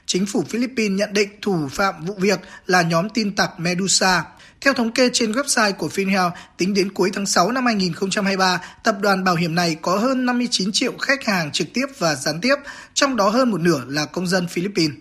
Chính 0.07 0.27
phủ 0.27 0.45
Philippines 0.49 0.99
nhận 0.99 1.13
định 1.13 1.29
thủ 1.43 1.69
phạm 1.71 2.05
vụ 2.05 2.15
việc 2.19 2.41
là 2.67 2.83
nhóm 2.83 3.09
tin 3.11 3.37
tặc 3.37 3.61
Medusa. 3.61 4.25
Theo 4.61 4.75
thống 4.75 4.93
kê 4.93 5.11
trên 5.13 5.33
website 5.33 5.73
của 5.73 5.89
FinHealth, 5.89 6.31
tính 6.57 6.75
đến 6.75 6.93
cuối 6.93 7.11
tháng 7.15 7.27
6 7.27 7.53
năm 7.53 7.67
2023, 7.67 8.61
tập 8.85 8.97
đoàn 9.01 9.25
bảo 9.25 9.35
hiểm 9.35 9.55
này 9.55 9.77
có 9.83 9.97
hơn 9.97 10.27
59 10.27 10.73
triệu 10.73 10.93
khách 10.99 11.25
hàng 11.25 11.53
trực 11.53 11.67
tiếp 11.75 11.87
và 11.99 12.15
gián 12.15 12.41
tiếp, 12.41 12.55
trong 12.95 13.17
đó 13.17 13.29
hơn 13.29 13.51
một 13.51 13.61
nửa 13.61 13.85
là 13.89 14.07
công 14.07 14.27
dân 14.27 14.49
Philippines. 14.49 14.97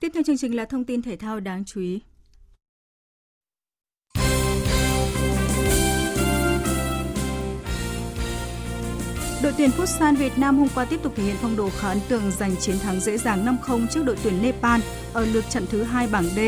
Tiếp 0.00 0.10
theo 0.14 0.22
chương 0.22 0.38
trình 0.38 0.56
là 0.56 0.64
thông 0.64 0.84
tin 0.84 1.02
thể 1.02 1.16
thao 1.16 1.40
đáng 1.40 1.64
chú 1.64 1.80
ý. 1.80 2.00
Đội 9.42 9.52
tuyển 9.58 9.70
Futsal 9.70 10.16
Việt 10.16 10.38
Nam 10.38 10.58
hôm 10.58 10.68
qua 10.74 10.84
tiếp 10.84 11.00
tục 11.02 11.12
thể 11.16 11.22
hiện 11.22 11.36
phong 11.40 11.56
độ 11.56 11.70
khá 11.78 11.88
ấn 11.88 11.98
tượng 12.08 12.30
giành 12.30 12.56
chiến 12.56 12.78
thắng 12.78 13.00
dễ 13.00 13.18
dàng 13.18 13.56
5-0 13.66 13.86
trước 13.86 14.02
đội 14.04 14.16
tuyển 14.22 14.42
Nepal 14.42 14.80
ở 15.12 15.24
lượt 15.24 15.44
trận 15.50 15.66
thứ 15.70 15.82
hai 15.82 16.06
bảng 16.06 16.24
D, 16.24 16.38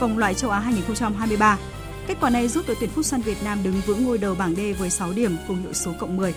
vòng 0.00 0.18
loại 0.18 0.34
châu 0.34 0.50
Á 0.50 0.58
2023. 0.58 1.58
Kết 2.06 2.16
quả 2.20 2.30
này 2.30 2.48
giúp 2.48 2.64
đội 2.66 2.76
tuyển 2.80 2.90
Futsal 2.94 3.22
Việt 3.22 3.38
Nam 3.44 3.58
đứng 3.62 3.80
vững 3.86 4.04
ngôi 4.04 4.18
đầu 4.18 4.34
bảng 4.34 4.54
D 4.54 4.60
với 4.78 4.90
6 4.90 5.12
điểm 5.12 5.36
cùng 5.48 5.62
hiệu 5.62 5.72
số 5.72 5.92
cộng 5.98 6.16
10. 6.16 6.34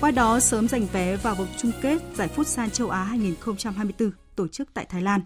Qua 0.00 0.10
đó 0.10 0.40
sớm 0.40 0.68
giành 0.68 0.86
vé 0.86 1.16
vào 1.16 1.34
vòng 1.34 1.48
chung 1.58 1.72
kết 1.82 2.02
giải 2.14 2.28
Futsal 2.36 2.68
châu 2.68 2.90
Á 2.90 3.04
2024 3.04 4.10
tổ 4.36 4.48
chức 4.48 4.68
tại 4.74 4.84
Thái 4.84 5.02
Lan. 5.02 5.20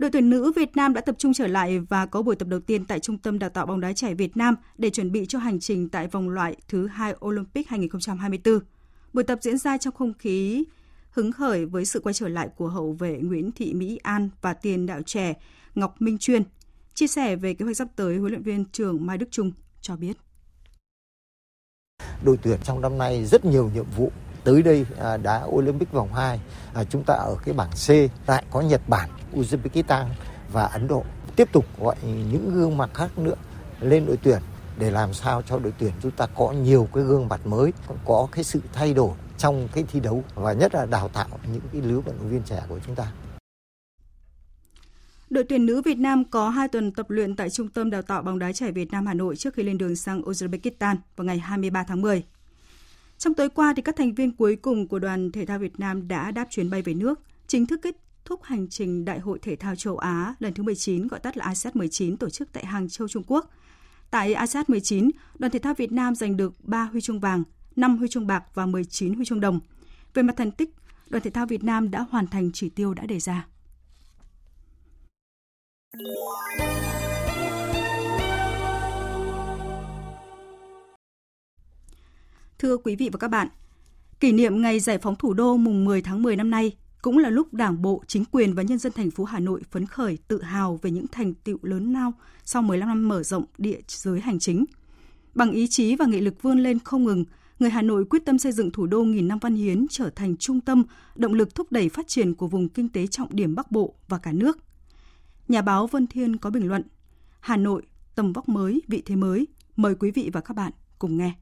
Đội 0.00 0.10
tuyển 0.10 0.30
nữ 0.30 0.52
Việt 0.56 0.76
Nam 0.76 0.94
đã 0.94 1.00
tập 1.00 1.14
trung 1.18 1.32
trở 1.32 1.46
lại 1.46 1.78
và 1.78 2.06
có 2.06 2.22
buổi 2.22 2.36
tập 2.36 2.48
đầu 2.48 2.60
tiên 2.60 2.84
tại 2.84 3.00
Trung 3.00 3.18
tâm 3.18 3.38
Đào 3.38 3.50
tạo 3.50 3.66
bóng 3.66 3.80
đá 3.80 3.92
trẻ 3.92 4.14
Việt 4.14 4.36
Nam 4.36 4.54
để 4.78 4.90
chuẩn 4.90 5.12
bị 5.12 5.26
cho 5.28 5.38
hành 5.38 5.60
trình 5.60 5.88
tại 5.88 6.08
vòng 6.08 6.28
loại 6.28 6.56
thứ 6.68 6.86
hai 6.86 7.14
Olympic 7.24 7.68
2024. 7.68 8.58
Buổi 9.12 9.24
tập 9.24 9.38
diễn 9.42 9.58
ra 9.58 9.78
trong 9.78 9.94
không 9.94 10.14
khí 10.14 10.64
hứng 11.10 11.32
khởi 11.32 11.66
với 11.66 11.84
sự 11.84 12.00
quay 12.00 12.12
trở 12.12 12.28
lại 12.28 12.48
của 12.56 12.68
hậu 12.68 12.92
vệ 12.92 13.18
Nguyễn 13.22 13.52
Thị 13.52 13.74
Mỹ 13.74 13.98
An 14.02 14.30
và 14.40 14.54
tiền 14.54 14.86
đạo 14.86 15.02
trẻ 15.06 15.34
Ngọc 15.74 15.94
Minh 15.98 16.18
Chuyên. 16.18 16.42
Chia 16.94 17.06
sẻ 17.06 17.36
về 17.36 17.54
kế 17.54 17.64
hoạch 17.64 17.76
sắp 17.76 17.88
tới, 17.96 18.16
huấn 18.16 18.30
luyện 18.30 18.42
viên 18.42 18.64
trưởng 18.64 19.06
Mai 19.06 19.18
Đức 19.18 19.26
Trung 19.30 19.52
cho 19.80 19.96
biết. 19.96 20.16
Đội 22.24 22.38
tuyển 22.42 22.58
trong 22.64 22.80
năm 22.80 22.98
nay 22.98 23.24
rất 23.24 23.44
nhiều 23.44 23.70
nhiệm 23.74 23.86
vụ 23.96 24.12
tới 24.44 24.62
đây 24.62 24.86
à, 24.98 25.16
đá 25.16 25.42
Olympic 25.46 25.92
vòng 25.92 26.12
2 26.14 26.40
à, 26.74 26.84
chúng 26.84 27.04
ta 27.04 27.14
ở 27.14 27.36
cái 27.44 27.54
bảng 27.54 27.70
C 27.70 27.90
lại 28.26 28.44
có 28.50 28.60
Nhật 28.60 28.80
Bản, 28.88 29.10
Uzbekistan 29.34 30.06
và 30.52 30.64
Ấn 30.64 30.88
Độ 30.88 31.04
tiếp 31.36 31.48
tục 31.52 31.64
gọi 31.80 31.96
những 32.02 32.54
gương 32.54 32.76
mặt 32.76 32.90
khác 32.94 33.18
nữa 33.18 33.34
lên 33.80 34.06
đội 34.06 34.16
tuyển 34.22 34.42
để 34.78 34.90
làm 34.90 35.14
sao 35.14 35.42
cho 35.42 35.58
đội 35.58 35.72
tuyển 35.78 35.92
chúng 36.02 36.10
ta 36.10 36.26
có 36.26 36.52
nhiều 36.52 36.88
cái 36.94 37.04
gương 37.04 37.28
mặt 37.28 37.46
mới 37.46 37.72
có 38.04 38.28
cái 38.32 38.44
sự 38.44 38.60
thay 38.72 38.94
đổi 38.94 39.10
trong 39.38 39.68
cái 39.72 39.84
thi 39.88 40.00
đấu 40.00 40.24
và 40.34 40.52
nhất 40.52 40.74
là 40.74 40.86
đào 40.86 41.08
tạo 41.08 41.28
những 41.52 41.62
cái 41.72 41.82
lứa 41.82 42.00
vận 42.00 42.18
động 42.18 42.30
viên 42.30 42.42
trẻ 42.42 42.62
của 42.68 42.78
chúng 42.86 42.94
ta. 42.94 43.12
Đội 45.30 45.44
tuyển 45.44 45.66
nữ 45.66 45.82
Việt 45.84 45.98
Nam 45.98 46.24
có 46.24 46.48
2 46.48 46.68
tuần 46.68 46.92
tập 46.92 47.10
luyện 47.10 47.36
tại 47.36 47.50
Trung 47.50 47.68
tâm 47.68 47.90
Đào 47.90 48.02
tạo 48.02 48.22
bóng 48.22 48.38
đá 48.38 48.52
trẻ 48.52 48.70
Việt 48.70 48.90
Nam 48.90 49.06
Hà 49.06 49.14
Nội 49.14 49.36
trước 49.36 49.54
khi 49.54 49.62
lên 49.62 49.78
đường 49.78 49.96
sang 49.96 50.22
Uzbekistan 50.22 50.96
vào 51.16 51.24
ngày 51.24 51.38
23 51.38 51.84
tháng 51.84 52.00
10. 52.00 52.24
Trong 53.18 53.34
tối 53.34 53.48
qua, 53.48 53.72
thì 53.76 53.82
các 53.82 53.96
thành 53.96 54.14
viên 54.14 54.36
cuối 54.36 54.56
cùng 54.56 54.88
của 54.88 54.98
đoàn 54.98 55.32
thể 55.32 55.46
thao 55.46 55.58
Việt 55.58 55.80
Nam 55.80 56.08
đã 56.08 56.30
đáp 56.30 56.46
chuyến 56.50 56.70
bay 56.70 56.82
về 56.82 56.94
nước, 56.94 57.20
chính 57.46 57.66
thức 57.66 57.80
kết 57.82 57.96
thúc 58.30 58.42
hành 58.42 58.68
trình 58.68 59.04
Đại 59.04 59.18
hội 59.18 59.38
Thể 59.42 59.56
thao 59.56 59.76
châu 59.76 59.98
Á 59.98 60.34
lần 60.38 60.54
thứ 60.54 60.62
19, 60.62 61.08
gọi 61.08 61.20
tắt 61.20 61.36
là 61.36 61.44
ASEAN 61.44 61.72
19, 61.76 62.16
tổ 62.16 62.30
chức 62.30 62.52
tại 62.52 62.66
Hàng 62.66 62.88
Châu, 62.88 63.08
Trung 63.08 63.22
Quốc. 63.26 63.50
Tại 64.10 64.34
ASEAN 64.34 64.64
19, 64.68 65.10
đoàn 65.38 65.52
thể 65.52 65.58
thao 65.58 65.74
Việt 65.74 65.92
Nam 65.92 66.14
giành 66.14 66.36
được 66.36 66.64
3 66.64 66.84
huy 66.84 67.00
chương 67.00 67.20
vàng, 67.20 67.42
5 67.76 67.98
huy 67.98 68.08
chương 68.08 68.26
bạc 68.26 68.44
và 68.54 68.66
19 68.66 69.14
huy 69.14 69.24
chương 69.24 69.40
đồng. 69.40 69.60
Về 70.14 70.22
mặt 70.22 70.34
thành 70.36 70.50
tích, 70.50 70.70
đoàn 71.08 71.22
thể 71.22 71.30
thao 71.30 71.46
Việt 71.46 71.64
Nam 71.64 71.90
đã 71.90 72.06
hoàn 72.10 72.26
thành 72.26 72.50
chỉ 72.52 72.68
tiêu 72.68 72.94
đã 72.94 73.06
đề 73.06 73.20
ra. 73.20 73.46
Thưa 82.58 82.76
quý 82.76 82.96
vị 82.96 83.08
và 83.12 83.18
các 83.18 83.28
bạn, 83.28 83.48
kỷ 84.20 84.32
niệm 84.32 84.62
ngày 84.62 84.80
giải 84.80 84.98
phóng 84.98 85.16
thủ 85.16 85.34
đô 85.34 85.56
mùng 85.56 85.84
10 85.84 86.02
tháng 86.02 86.22
10 86.22 86.36
năm 86.36 86.50
nay 86.50 86.76
cũng 87.02 87.18
là 87.18 87.30
lúc 87.30 87.54
Đảng 87.54 87.82
bộ, 87.82 88.02
chính 88.06 88.24
quyền 88.24 88.54
và 88.54 88.62
nhân 88.62 88.78
dân 88.78 88.92
thành 88.92 89.10
phố 89.10 89.24
Hà 89.24 89.40
Nội 89.40 89.62
phấn 89.70 89.86
khởi 89.86 90.18
tự 90.28 90.42
hào 90.42 90.78
về 90.82 90.90
những 90.90 91.06
thành 91.06 91.34
tựu 91.34 91.58
lớn 91.62 91.92
lao 91.92 92.12
sau 92.44 92.62
15 92.62 92.88
năm 92.88 93.08
mở 93.08 93.22
rộng 93.22 93.44
địa 93.58 93.80
giới 93.88 94.20
hành 94.20 94.38
chính. 94.38 94.64
Bằng 95.34 95.50
ý 95.50 95.66
chí 95.66 95.96
và 95.96 96.06
nghị 96.06 96.20
lực 96.20 96.42
vươn 96.42 96.58
lên 96.58 96.78
không 96.78 97.04
ngừng, 97.04 97.24
người 97.58 97.70
Hà 97.70 97.82
Nội 97.82 98.04
quyết 98.04 98.24
tâm 98.24 98.38
xây 98.38 98.52
dựng 98.52 98.70
thủ 98.70 98.86
đô 98.86 99.04
nghìn 99.04 99.28
năm 99.28 99.38
văn 99.38 99.54
hiến 99.54 99.86
trở 99.90 100.10
thành 100.10 100.36
trung 100.36 100.60
tâm, 100.60 100.84
động 101.16 101.34
lực 101.34 101.54
thúc 101.54 101.72
đẩy 101.72 101.88
phát 101.88 102.08
triển 102.08 102.34
của 102.34 102.46
vùng 102.46 102.68
kinh 102.68 102.88
tế 102.88 103.06
trọng 103.06 103.36
điểm 103.36 103.54
Bắc 103.54 103.70
Bộ 103.70 103.94
và 104.08 104.18
cả 104.18 104.32
nước. 104.32 104.58
Nhà 105.48 105.62
báo 105.62 105.86
Vân 105.86 106.06
Thiên 106.06 106.36
có 106.36 106.50
bình 106.50 106.68
luận, 106.68 106.82
Hà 107.40 107.56
Nội, 107.56 107.82
tầm 108.14 108.32
vóc 108.32 108.48
mới, 108.48 108.80
vị 108.88 109.02
thế 109.06 109.16
mới. 109.16 109.46
Mời 109.76 109.94
quý 109.94 110.10
vị 110.10 110.30
và 110.32 110.40
các 110.40 110.54
bạn 110.54 110.72
cùng 110.98 111.16
nghe. 111.16 111.32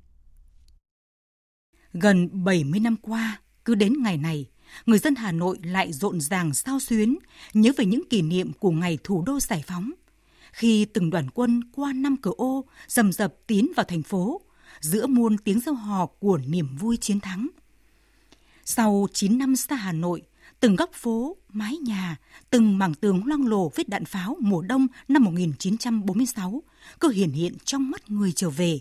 Gần 1.93 2.45
70 2.45 2.81
năm 2.81 2.97
qua, 2.97 3.41
cứ 3.65 3.75
đến 3.75 4.03
ngày 4.03 4.17
này, 4.17 4.47
người 4.87 4.99
dân 4.99 5.15
Hà 5.15 5.33
Nội 5.33 5.59
lại 5.63 5.93
rộn 5.93 6.21
ràng 6.21 6.55
sao 6.55 6.81
xuyến, 6.81 7.19
nhớ 7.55 7.71
về 7.77 7.85
những 7.85 8.03
kỷ 8.11 8.23
niệm 8.23 8.53
của 8.53 8.71
ngày 8.71 8.99
thủ 9.05 9.23
đô 9.27 9.41
giải 9.41 9.65
phóng. 9.67 9.91
Khi 10.53 10.85
từng 10.85 11.11
đoàn 11.11 11.31
quân 11.31 11.65
qua 11.73 11.93
năm 11.93 12.17
cửa 12.17 12.33
ô, 12.37 12.65
dầm 12.89 13.13
dập 13.13 13.35
tiến 13.47 13.73
vào 13.77 13.85
thành 13.85 14.03
phố, 14.03 14.41
giữa 14.81 15.07
muôn 15.07 15.39
tiếng 15.39 15.61
reo 15.61 15.75
hò 15.75 16.07
của 16.07 16.39
niềm 16.47 16.77
vui 16.77 16.97
chiến 16.97 17.21
thắng. 17.21 17.49
Sau 18.65 19.09
9 19.13 19.39
năm 19.39 19.57
xa 19.57 19.77
Hà 19.77 19.93
Nội, 19.93 20.23
từng 20.61 20.77
góc 20.77 20.91
phố, 20.93 21.37
mái 21.49 21.77
nhà, 21.77 22.17
từng 22.51 22.79
mảng 22.79 22.95
tường 22.95 23.27
loang 23.27 23.47
lổ 23.47 23.69
vết 23.69 23.89
đạn 23.89 24.05
pháo 24.05 24.37
mùa 24.41 24.63
đông 24.63 24.87
năm 25.09 25.25
1946 25.25 26.63
cứ 27.01 27.09
hiển 27.09 27.31
hiện 27.31 27.55
trong 27.65 27.91
mắt 27.91 28.11
người 28.11 28.33
trở 28.33 28.51
về, 28.51 28.81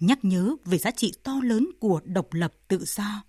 nhắc 0.00 0.18
nhớ 0.22 0.56
về 0.64 0.78
giá 0.78 0.90
trị 0.90 1.12
to 1.22 1.40
lớn 1.42 1.68
của 1.80 2.00
độc 2.04 2.32
lập 2.32 2.54
tự 2.68 2.84
do. 2.84 3.22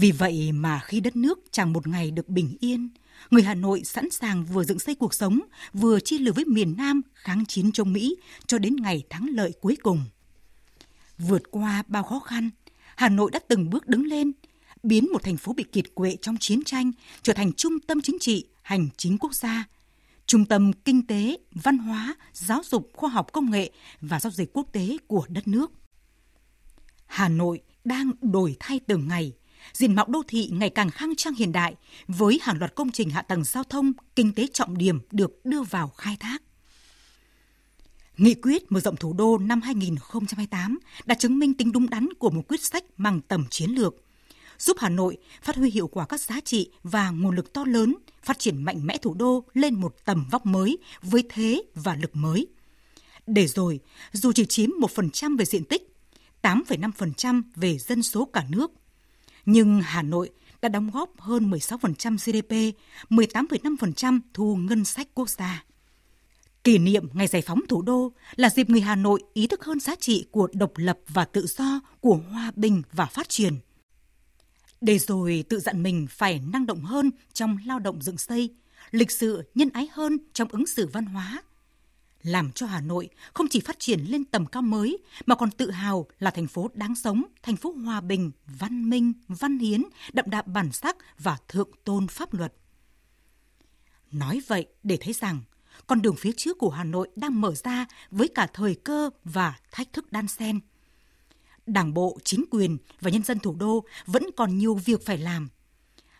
Vì 0.00 0.12
vậy 0.12 0.52
mà 0.52 0.80
khi 0.84 1.00
đất 1.00 1.16
nước 1.16 1.38
chẳng 1.50 1.72
một 1.72 1.86
ngày 1.86 2.10
được 2.10 2.28
bình 2.28 2.56
yên, 2.60 2.88
người 3.30 3.42
Hà 3.42 3.54
Nội 3.54 3.84
sẵn 3.84 4.10
sàng 4.10 4.44
vừa 4.44 4.64
dựng 4.64 4.78
xây 4.78 4.94
cuộc 4.94 5.14
sống, 5.14 5.40
vừa 5.72 6.00
chi 6.00 6.18
lửa 6.18 6.32
với 6.32 6.44
miền 6.44 6.74
Nam 6.76 7.02
kháng 7.14 7.46
chiến 7.46 7.72
chống 7.72 7.92
Mỹ 7.92 8.16
cho 8.46 8.58
đến 8.58 8.76
ngày 8.76 9.02
thắng 9.10 9.28
lợi 9.32 9.52
cuối 9.60 9.76
cùng. 9.82 10.04
Vượt 11.18 11.42
qua 11.50 11.82
bao 11.88 12.02
khó 12.02 12.20
khăn, 12.20 12.50
Hà 12.96 13.08
Nội 13.08 13.30
đã 13.30 13.40
từng 13.48 13.70
bước 13.70 13.86
đứng 13.86 14.06
lên, 14.06 14.32
biến 14.82 15.12
một 15.12 15.22
thành 15.22 15.36
phố 15.36 15.52
bị 15.52 15.64
kiệt 15.72 15.94
quệ 15.94 16.16
trong 16.22 16.36
chiến 16.40 16.64
tranh 16.64 16.92
trở 17.22 17.32
thành 17.32 17.52
trung 17.52 17.80
tâm 17.80 18.00
chính 18.00 18.18
trị, 18.20 18.46
hành 18.62 18.88
chính 18.96 19.18
quốc 19.18 19.34
gia, 19.34 19.64
trung 20.26 20.44
tâm 20.44 20.72
kinh 20.72 21.06
tế, 21.06 21.38
văn 21.50 21.78
hóa, 21.78 22.14
giáo 22.32 22.62
dục, 22.64 22.90
khoa 22.94 23.10
học 23.10 23.32
công 23.32 23.50
nghệ 23.50 23.70
và 24.00 24.20
giao 24.20 24.30
dịch 24.30 24.50
quốc 24.52 24.72
tế 24.72 24.96
của 25.06 25.26
đất 25.28 25.48
nước. 25.48 25.72
Hà 27.06 27.28
Nội 27.28 27.60
đang 27.84 28.10
đổi 28.20 28.56
thay 28.60 28.80
từng 28.86 29.08
ngày, 29.08 29.32
diện 29.72 29.94
mạo 29.94 30.06
đô 30.08 30.22
thị 30.28 30.50
ngày 30.52 30.70
càng 30.70 30.90
khang 30.90 31.16
trang 31.16 31.34
hiện 31.34 31.52
đại 31.52 31.74
với 32.08 32.40
hàng 32.42 32.58
loạt 32.58 32.74
công 32.74 32.90
trình 32.90 33.10
hạ 33.10 33.22
tầng 33.22 33.44
giao 33.44 33.64
thông, 33.64 33.92
kinh 34.16 34.32
tế 34.32 34.46
trọng 34.52 34.78
điểm 34.78 35.00
được 35.10 35.44
đưa 35.44 35.62
vào 35.62 35.88
khai 35.88 36.16
thác. 36.20 36.42
Nghị 38.16 38.34
quyết 38.34 38.72
mở 38.72 38.80
rộng 38.80 38.96
thủ 38.96 39.12
đô 39.12 39.38
năm 39.38 39.60
2028 39.60 40.78
đã 41.04 41.14
chứng 41.14 41.38
minh 41.38 41.54
tính 41.54 41.72
đúng 41.72 41.90
đắn 41.90 42.08
của 42.18 42.30
một 42.30 42.42
quyết 42.48 42.60
sách 42.60 42.84
mang 42.96 43.20
tầm 43.28 43.44
chiến 43.50 43.70
lược, 43.70 43.94
giúp 44.58 44.76
Hà 44.80 44.88
Nội 44.88 45.16
phát 45.42 45.56
huy 45.56 45.70
hiệu 45.70 45.88
quả 45.88 46.06
các 46.06 46.20
giá 46.20 46.40
trị 46.44 46.70
và 46.82 47.10
nguồn 47.10 47.36
lực 47.36 47.52
to 47.52 47.64
lớn, 47.64 47.94
phát 48.22 48.38
triển 48.38 48.64
mạnh 48.64 48.86
mẽ 48.86 48.96
thủ 48.96 49.14
đô 49.14 49.44
lên 49.54 49.74
một 49.74 49.94
tầm 50.04 50.26
vóc 50.30 50.46
mới 50.46 50.78
với 51.02 51.22
thế 51.28 51.62
và 51.74 51.94
lực 51.94 52.16
mới. 52.16 52.46
Để 53.26 53.46
rồi, 53.46 53.80
dù 54.12 54.32
chỉ 54.32 54.46
chiếm 54.46 54.70
1% 54.70 55.36
về 55.38 55.44
diện 55.44 55.64
tích, 55.64 55.94
8,5% 56.42 57.42
về 57.56 57.78
dân 57.78 58.02
số 58.02 58.24
cả 58.24 58.44
nước, 58.48 58.70
nhưng 59.50 59.80
Hà 59.82 60.02
Nội 60.02 60.30
đã 60.62 60.68
đóng 60.68 60.90
góp 60.90 61.20
hơn 61.20 61.50
16% 61.50 62.16
GDP, 62.16 62.76
18,5% 63.10 64.20
thu 64.34 64.56
ngân 64.56 64.84
sách 64.84 65.08
quốc 65.14 65.30
gia. 65.30 65.64
Kỷ 66.64 66.78
niệm 66.78 67.08
Ngày 67.12 67.26
Giải 67.26 67.42
phóng 67.42 67.60
thủ 67.68 67.82
đô 67.82 68.12
là 68.36 68.50
dịp 68.50 68.70
người 68.70 68.80
Hà 68.80 68.96
Nội 68.96 69.22
ý 69.34 69.46
thức 69.46 69.64
hơn 69.64 69.80
giá 69.80 69.94
trị 69.94 70.26
của 70.30 70.48
độc 70.52 70.72
lập 70.76 70.98
và 71.08 71.24
tự 71.24 71.46
do, 71.46 71.80
của 72.00 72.20
hòa 72.30 72.52
bình 72.56 72.82
và 72.92 73.06
phát 73.06 73.28
triển. 73.28 73.54
Để 74.80 74.98
rồi 74.98 75.44
tự 75.48 75.60
dặn 75.60 75.82
mình 75.82 76.06
phải 76.10 76.40
năng 76.52 76.66
động 76.66 76.80
hơn 76.80 77.10
trong 77.32 77.58
lao 77.66 77.78
động 77.78 78.02
dựng 78.02 78.18
xây, 78.18 78.54
lịch 78.90 79.10
sự 79.10 79.42
nhân 79.54 79.68
ái 79.72 79.88
hơn 79.92 80.18
trong 80.32 80.48
ứng 80.48 80.66
xử 80.66 80.86
văn 80.86 81.06
hóa. 81.06 81.42
Làm 82.22 82.52
cho 82.52 82.66
Hà 82.66 82.80
Nội 82.80 83.08
không 83.34 83.48
chỉ 83.50 83.60
phát 83.60 83.78
triển 83.78 84.00
lên 84.00 84.24
tầm 84.24 84.46
cao 84.46 84.62
mới 84.62 84.98
mà 85.26 85.34
còn 85.34 85.50
tự 85.50 85.70
hào 85.70 86.06
là 86.18 86.30
thành 86.30 86.46
phố 86.46 86.70
đáng 86.74 86.94
sống, 86.94 87.22
thành 87.42 87.56
phố 87.56 87.72
hòa 87.72 88.00
bình, 88.00 88.30
văn 88.46 88.90
minh, 88.90 89.12
văn 89.28 89.58
hiến, 89.58 89.82
đậm 90.12 90.24
đà 90.28 90.42
bản 90.42 90.72
sắc 90.72 90.96
và 91.18 91.38
thượng 91.48 91.70
tôn 91.84 92.06
pháp 92.06 92.34
luật. 92.34 92.54
Nói 94.12 94.40
vậy 94.46 94.66
để 94.82 94.98
thấy 95.00 95.12
rằng 95.12 95.40
con 95.86 96.02
đường 96.02 96.16
phía 96.16 96.32
trước 96.36 96.58
của 96.58 96.70
Hà 96.70 96.84
Nội 96.84 97.08
đang 97.16 97.40
mở 97.40 97.54
ra 97.54 97.86
với 98.10 98.28
cả 98.28 98.48
thời 98.52 98.74
cơ 98.74 99.10
và 99.24 99.58
thách 99.72 99.92
thức 99.92 100.12
đan 100.12 100.28
xen. 100.28 100.60
Đảng 101.66 101.94
bộ, 101.94 102.18
chính 102.24 102.44
quyền 102.50 102.78
và 103.00 103.10
nhân 103.10 103.22
dân 103.22 103.38
thủ 103.38 103.54
đô 103.54 103.84
vẫn 104.06 104.22
còn 104.36 104.58
nhiều 104.58 104.74
việc 104.74 105.06
phải 105.06 105.18
làm. 105.18 105.48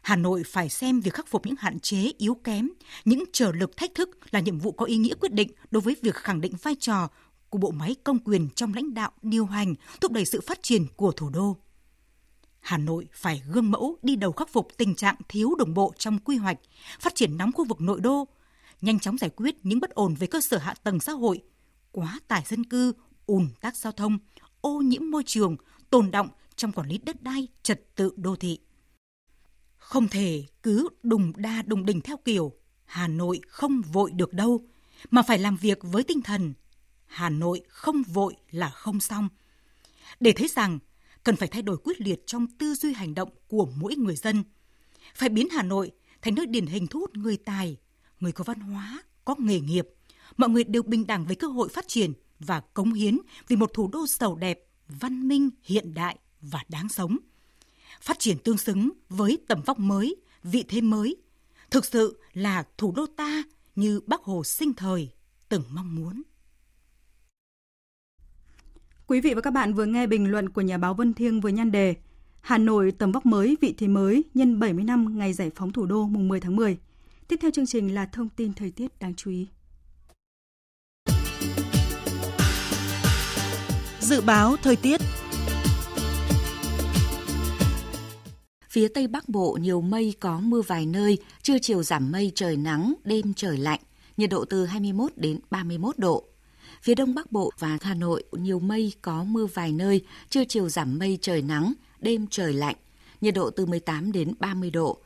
Hà 0.08 0.16
Nội 0.16 0.42
phải 0.46 0.68
xem 0.68 1.00
việc 1.00 1.14
khắc 1.14 1.26
phục 1.26 1.46
những 1.46 1.54
hạn 1.58 1.80
chế 1.80 2.12
yếu 2.18 2.34
kém, 2.34 2.68
những 3.04 3.24
trở 3.32 3.52
lực 3.52 3.76
thách 3.76 3.94
thức 3.94 4.10
là 4.30 4.40
nhiệm 4.40 4.58
vụ 4.58 4.72
có 4.72 4.84
ý 4.84 4.96
nghĩa 4.96 5.14
quyết 5.20 5.32
định 5.32 5.50
đối 5.70 5.80
với 5.80 5.96
việc 6.02 6.14
khẳng 6.14 6.40
định 6.40 6.52
vai 6.62 6.74
trò 6.80 7.08
của 7.48 7.58
bộ 7.58 7.70
máy 7.70 7.96
công 8.04 8.18
quyền 8.18 8.48
trong 8.54 8.74
lãnh 8.74 8.94
đạo, 8.94 9.10
điều 9.22 9.46
hành, 9.46 9.74
thúc 10.00 10.12
đẩy 10.12 10.24
sự 10.24 10.40
phát 10.46 10.58
triển 10.62 10.86
của 10.96 11.12
thủ 11.12 11.30
đô. 11.30 11.56
Hà 12.60 12.78
Nội 12.78 13.08
phải 13.12 13.42
gương 13.52 13.70
mẫu 13.70 13.96
đi 14.02 14.16
đầu 14.16 14.32
khắc 14.32 14.48
phục 14.48 14.68
tình 14.76 14.94
trạng 14.94 15.16
thiếu 15.28 15.54
đồng 15.58 15.74
bộ 15.74 15.92
trong 15.98 16.18
quy 16.18 16.36
hoạch, 16.36 16.58
phát 17.00 17.14
triển 17.14 17.36
nóng 17.36 17.52
khu 17.52 17.64
vực 17.64 17.80
nội 17.80 18.00
đô, 18.00 18.28
nhanh 18.80 19.00
chóng 19.00 19.18
giải 19.18 19.30
quyết 19.36 19.54
những 19.62 19.80
bất 19.80 19.90
ổn 19.90 20.14
về 20.14 20.26
cơ 20.26 20.40
sở 20.40 20.58
hạ 20.58 20.74
tầng 20.82 21.00
xã 21.00 21.12
hội, 21.12 21.42
quá 21.92 22.20
tải 22.28 22.42
dân 22.48 22.64
cư, 22.64 22.92
ùn 23.26 23.48
tắc 23.60 23.76
giao 23.76 23.92
thông, 23.92 24.18
ô 24.60 24.78
nhiễm 24.78 25.10
môi 25.10 25.22
trường, 25.26 25.56
tồn 25.90 26.10
động 26.10 26.28
trong 26.56 26.72
quản 26.72 26.88
lý 26.88 26.98
đất 26.98 27.22
đai, 27.22 27.48
trật 27.62 27.94
tự 27.94 28.12
đô 28.16 28.36
thị. 28.36 28.58
Không 29.88 30.08
thể 30.08 30.44
cứ 30.62 30.88
đùng 31.02 31.32
đa 31.36 31.62
đùng 31.62 31.86
đỉnh 31.86 32.00
theo 32.00 32.16
kiểu 32.24 32.52
Hà 32.84 33.08
Nội 33.08 33.40
không 33.48 33.82
vội 33.82 34.10
được 34.10 34.32
đâu, 34.32 34.66
mà 35.10 35.22
phải 35.22 35.38
làm 35.38 35.56
việc 35.56 35.78
với 35.82 36.02
tinh 36.02 36.22
thần 36.22 36.54
Hà 37.06 37.30
Nội 37.30 37.62
không 37.68 38.02
vội 38.02 38.36
là 38.50 38.70
không 38.70 39.00
xong. 39.00 39.28
Để 40.20 40.32
thấy 40.32 40.48
rằng 40.48 40.78
cần 41.24 41.36
phải 41.36 41.48
thay 41.48 41.62
đổi 41.62 41.76
quyết 41.76 42.00
liệt 42.00 42.20
trong 42.26 42.46
tư 42.46 42.74
duy 42.74 42.92
hành 42.92 43.14
động 43.14 43.28
của 43.48 43.68
mỗi 43.76 43.96
người 43.96 44.16
dân. 44.16 44.44
Phải 45.14 45.28
biến 45.28 45.48
Hà 45.50 45.62
Nội 45.62 45.90
thành 46.22 46.34
nơi 46.34 46.46
điển 46.46 46.66
hình 46.66 46.86
thu 46.86 47.00
hút 47.00 47.16
người 47.16 47.36
tài, 47.36 47.76
người 48.20 48.32
có 48.32 48.44
văn 48.44 48.60
hóa, 48.60 49.02
có 49.24 49.34
nghề 49.38 49.60
nghiệp. 49.60 49.88
Mọi 50.36 50.50
người 50.50 50.64
đều 50.64 50.82
bình 50.82 51.06
đẳng 51.06 51.26
với 51.26 51.36
cơ 51.36 51.48
hội 51.48 51.68
phát 51.68 51.88
triển 51.88 52.12
và 52.38 52.60
cống 52.60 52.92
hiến 52.92 53.18
vì 53.48 53.56
một 53.56 53.70
thủ 53.74 53.88
đô 53.92 54.06
giàu 54.06 54.34
đẹp, 54.34 54.60
văn 54.88 55.28
minh, 55.28 55.50
hiện 55.62 55.94
đại 55.94 56.18
và 56.40 56.64
đáng 56.68 56.88
sống. 56.88 57.16
Phát 58.00 58.18
triển 58.18 58.38
tương 58.38 58.58
xứng 58.58 58.90
với 59.08 59.38
tầm 59.48 59.62
vóc 59.62 59.78
mới, 59.78 60.16
vị 60.42 60.64
thế 60.68 60.80
mới. 60.80 61.16
Thực 61.70 61.84
sự 61.84 62.20
là 62.32 62.64
thủ 62.78 62.92
đô 62.96 63.06
ta 63.16 63.42
như 63.76 64.00
Bác 64.06 64.22
Hồ 64.22 64.44
sinh 64.44 64.74
thời 64.74 65.10
từng 65.48 65.62
mong 65.70 65.94
muốn. 65.94 66.22
Quý 69.06 69.20
vị 69.20 69.34
và 69.34 69.40
các 69.40 69.50
bạn 69.50 69.74
vừa 69.74 69.86
nghe 69.86 70.06
bình 70.06 70.30
luận 70.30 70.48
của 70.48 70.60
nhà 70.60 70.78
báo 70.78 70.94
Vân 70.94 71.14
Thiêng 71.14 71.40
với 71.40 71.52
nhan 71.52 71.72
đề 71.72 71.94
Hà 72.40 72.58
Nội 72.58 72.92
tầm 72.98 73.12
vóc 73.12 73.26
mới, 73.26 73.56
vị 73.60 73.74
thế 73.78 73.88
mới 73.88 74.24
nhân 74.34 74.60
70 74.60 74.84
năm 74.84 75.18
ngày 75.18 75.32
giải 75.32 75.50
phóng 75.54 75.72
thủ 75.72 75.86
đô 75.86 76.06
mùng 76.06 76.28
10 76.28 76.40
tháng 76.40 76.56
10. 76.56 76.78
Tiếp 77.28 77.36
theo 77.40 77.50
chương 77.50 77.66
trình 77.66 77.94
là 77.94 78.06
thông 78.06 78.28
tin 78.28 78.52
thời 78.52 78.70
tiết 78.70 78.98
đáng 78.98 79.14
chú 79.14 79.30
ý. 79.30 79.46
Dự 84.00 84.20
báo 84.20 84.56
thời 84.56 84.76
tiết 84.76 85.00
Phía 88.70 88.88
Tây 88.88 89.06
Bắc 89.06 89.28
Bộ 89.28 89.58
nhiều 89.60 89.80
mây 89.80 90.14
có 90.20 90.40
mưa 90.40 90.62
vài 90.62 90.86
nơi, 90.86 91.18
trưa 91.42 91.58
chiều 91.62 91.82
giảm 91.82 92.12
mây 92.12 92.32
trời 92.34 92.56
nắng, 92.56 92.94
đêm 93.04 93.34
trời 93.34 93.56
lạnh, 93.56 93.80
nhiệt 94.16 94.30
độ 94.30 94.44
từ 94.44 94.66
21 94.66 95.12
đến 95.16 95.40
31 95.50 95.98
độ. 95.98 96.24
Phía 96.82 96.94
Đông 96.94 97.14
Bắc 97.14 97.32
Bộ 97.32 97.50
và 97.58 97.78
Hà 97.82 97.94
Nội 97.94 98.24
nhiều 98.32 98.58
mây 98.58 98.92
có 99.02 99.24
mưa 99.24 99.46
vài 99.46 99.72
nơi, 99.72 100.04
trưa 100.30 100.44
chiều 100.44 100.68
giảm 100.68 100.98
mây 100.98 101.18
trời 101.20 101.42
nắng, 101.42 101.72
đêm 102.00 102.26
trời 102.30 102.52
lạnh, 102.52 102.76
nhiệt 103.20 103.34
độ 103.34 103.50
từ 103.50 103.66
18 103.66 104.12
đến 104.12 104.32
30 104.38 104.70
độ. 104.70 104.98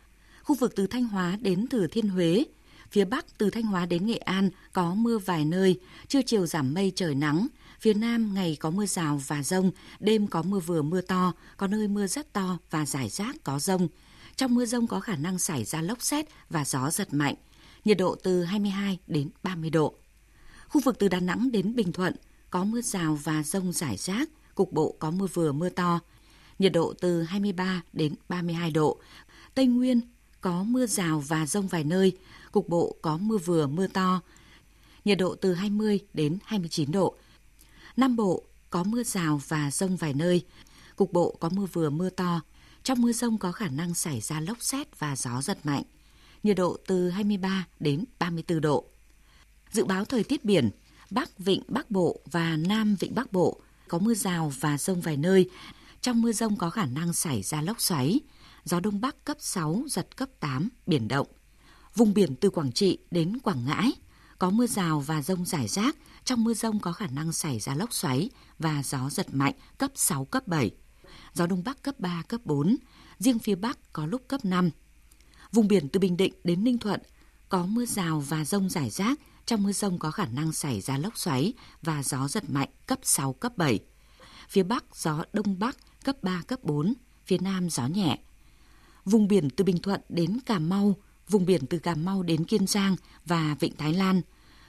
Khu 0.42 0.54
vực 0.54 0.72
từ 0.76 0.86
Thanh 0.86 1.04
Hóa 1.04 1.38
đến 1.40 1.66
Thừa 1.66 1.86
Thiên 1.86 2.08
Huế, 2.08 2.44
phía 2.90 3.04
Bắc 3.04 3.38
từ 3.38 3.50
Thanh 3.50 3.62
Hóa 3.62 3.86
đến 3.86 4.06
Nghệ 4.06 4.16
An 4.16 4.50
có 4.72 4.94
mưa 4.94 5.18
vài 5.18 5.44
nơi, 5.44 5.80
trưa 6.08 6.22
chiều 6.22 6.46
giảm 6.46 6.74
mây 6.74 6.92
trời 6.94 7.14
nắng, 7.14 7.46
Phía 7.82 7.94
Nam 7.94 8.34
ngày 8.34 8.56
có 8.60 8.70
mưa 8.70 8.86
rào 8.86 9.20
và 9.26 9.42
rông, 9.42 9.70
đêm 10.00 10.26
có 10.26 10.42
mưa 10.42 10.58
vừa 10.58 10.82
mưa 10.82 11.00
to, 11.00 11.32
có 11.56 11.66
nơi 11.66 11.88
mưa 11.88 12.06
rất 12.06 12.32
to 12.32 12.58
và 12.70 12.86
rải 12.86 13.08
rác 13.08 13.36
có 13.44 13.58
rông. 13.58 13.88
Trong 14.36 14.54
mưa 14.54 14.64
rông 14.66 14.86
có 14.86 15.00
khả 15.00 15.16
năng 15.16 15.38
xảy 15.38 15.64
ra 15.64 15.82
lốc 15.82 16.02
xét 16.02 16.26
và 16.50 16.64
gió 16.64 16.90
giật 16.90 17.14
mạnh, 17.14 17.34
nhiệt 17.84 17.98
độ 17.98 18.14
từ 18.22 18.44
22 18.44 18.98
đến 19.06 19.30
30 19.42 19.70
độ. 19.70 19.94
Khu 20.68 20.80
vực 20.80 20.98
từ 20.98 21.08
Đà 21.08 21.20
Nẵng 21.20 21.52
đến 21.52 21.74
Bình 21.74 21.92
Thuận 21.92 22.14
có 22.50 22.64
mưa 22.64 22.80
rào 22.80 23.18
và 23.22 23.42
rông 23.42 23.72
rải 23.72 23.96
rác, 23.96 24.28
cục 24.54 24.72
bộ 24.72 24.96
có 24.98 25.10
mưa 25.10 25.26
vừa 25.26 25.52
mưa 25.52 25.68
to, 25.68 26.00
nhiệt 26.58 26.72
độ 26.72 26.94
từ 27.00 27.22
23 27.22 27.82
đến 27.92 28.14
32 28.28 28.70
độ. 28.70 28.98
Tây 29.54 29.66
Nguyên 29.66 30.00
có 30.40 30.62
mưa 30.62 30.86
rào 30.86 31.20
và 31.20 31.46
rông 31.46 31.68
vài 31.68 31.84
nơi, 31.84 32.12
cục 32.52 32.68
bộ 32.68 32.96
có 33.02 33.18
mưa 33.18 33.38
vừa 33.38 33.66
mưa 33.66 33.86
to, 33.86 34.20
nhiệt 35.04 35.18
độ 35.18 35.34
từ 35.34 35.54
20 35.54 36.00
đến 36.14 36.38
29 36.44 36.92
độ. 36.92 37.16
Nam 37.96 38.16
Bộ 38.16 38.42
có 38.70 38.84
mưa 38.84 39.02
rào 39.02 39.40
và 39.48 39.70
rông 39.70 39.96
vài 39.96 40.14
nơi, 40.14 40.44
cục 40.96 41.12
bộ 41.12 41.36
có 41.40 41.48
mưa 41.48 41.66
vừa 41.72 41.90
mưa 41.90 42.10
to. 42.10 42.40
Trong 42.82 43.02
mưa 43.02 43.12
rông 43.12 43.38
có 43.38 43.52
khả 43.52 43.68
năng 43.68 43.94
xảy 43.94 44.20
ra 44.20 44.40
lốc 44.40 44.62
xét 44.62 44.98
và 44.98 45.16
gió 45.16 45.42
giật 45.42 45.66
mạnh. 45.66 45.82
Nhiệt 46.42 46.56
độ 46.56 46.76
từ 46.86 47.10
23 47.10 47.66
đến 47.80 48.04
34 48.18 48.60
độ. 48.60 48.84
Dự 49.72 49.84
báo 49.84 50.04
thời 50.04 50.24
tiết 50.24 50.44
biển, 50.44 50.70
Bắc 51.10 51.38
Vịnh 51.38 51.62
Bắc 51.68 51.90
Bộ 51.90 52.20
và 52.30 52.56
Nam 52.56 52.96
Vịnh 53.00 53.14
Bắc 53.14 53.32
Bộ 53.32 53.60
có 53.88 53.98
mưa 53.98 54.14
rào 54.14 54.52
và 54.60 54.78
rông 54.78 55.00
vài 55.00 55.16
nơi. 55.16 55.50
Trong 56.00 56.22
mưa 56.22 56.32
rông 56.32 56.56
có 56.56 56.70
khả 56.70 56.86
năng 56.86 57.12
xảy 57.12 57.42
ra 57.42 57.62
lốc 57.62 57.80
xoáy, 57.80 58.20
gió 58.64 58.80
Đông 58.80 59.00
Bắc 59.00 59.24
cấp 59.24 59.36
6, 59.40 59.82
giật 59.88 60.16
cấp 60.16 60.28
8, 60.40 60.68
biển 60.86 61.08
động. 61.08 61.26
Vùng 61.94 62.14
biển 62.14 62.36
từ 62.36 62.50
Quảng 62.50 62.72
Trị 62.72 62.98
đến 63.10 63.38
Quảng 63.38 63.64
Ngãi 63.64 63.92
có 64.38 64.50
mưa 64.50 64.66
rào 64.66 65.00
và 65.00 65.22
rông 65.22 65.44
rải 65.44 65.68
rác, 65.68 65.96
trong 66.24 66.44
mưa 66.44 66.54
rông 66.54 66.80
có 66.80 66.92
khả 66.92 67.06
năng 67.06 67.32
xảy 67.32 67.60
ra 67.60 67.74
lốc 67.74 67.92
xoáy 67.92 68.30
và 68.58 68.82
gió 68.82 69.10
giật 69.10 69.26
mạnh 69.32 69.54
cấp 69.78 69.90
6, 69.94 70.24
cấp 70.24 70.48
7. 70.48 70.70
Gió 71.34 71.46
Đông 71.46 71.64
Bắc 71.64 71.82
cấp 71.82 72.00
3, 72.00 72.22
cấp 72.28 72.40
4. 72.44 72.76
Riêng 73.18 73.38
phía 73.38 73.54
Bắc 73.54 73.92
có 73.92 74.06
lúc 74.06 74.22
cấp 74.28 74.44
5. 74.44 74.70
Vùng 75.52 75.68
biển 75.68 75.88
từ 75.88 76.00
Bình 76.00 76.16
Định 76.16 76.34
đến 76.44 76.64
Ninh 76.64 76.78
Thuận 76.78 77.00
có 77.48 77.66
mưa 77.66 77.86
rào 77.86 78.20
và 78.20 78.44
rông 78.44 78.68
rải 78.68 78.90
rác, 78.90 79.18
trong 79.46 79.62
mưa 79.62 79.72
rông 79.72 79.98
có 79.98 80.10
khả 80.10 80.26
năng 80.26 80.52
xảy 80.52 80.80
ra 80.80 80.98
lốc 80.98 81.18
xoáy 81.18 81.52
và 81.82 82.02
gió 82.02 82.28
giật 82.28 82.50
mạnh 82.50 82.68
cấp 82.86 82.98
6, 83.02 83.32
cấp 83.32 83.56
7. 83.56 83.80
Phía 84.48 84.62
Bắc 84.62 84.84
gió 84.96 85.24
Đông 85.32 85.58
Bắc 85.58 85.76
cấp 86.04 86.16
3, 86.22 86.42
cấp 86.46 86.64
4, 86.64 86.94
phía 87.26 87.38
Nam 87.38 87.70
gió 87.70 87.86
nhẹ. 87.86 88.18
Vùng 89.04 89.28
biển 89.28 89.50
từ 89.50 89.64
Bình 89.64 89.78
Thuận 89.78 90.00
đến 90.08 90.38
Cà 90.46 90.58
Mau, 90.58 90.96
vùng 91.28 91.46
biển 91.46 91.66
từ 91.66 91.78
Cà 91.78 91.94
Mau 91.94 92.22
đến 92.22 92.44
Kiên 92.44 92.66
Giang 92.66 92.96
và 93.24 93.56
Vịnh 93.60 93.76
Thái 93.76 93.92
Lan 93.92 94.22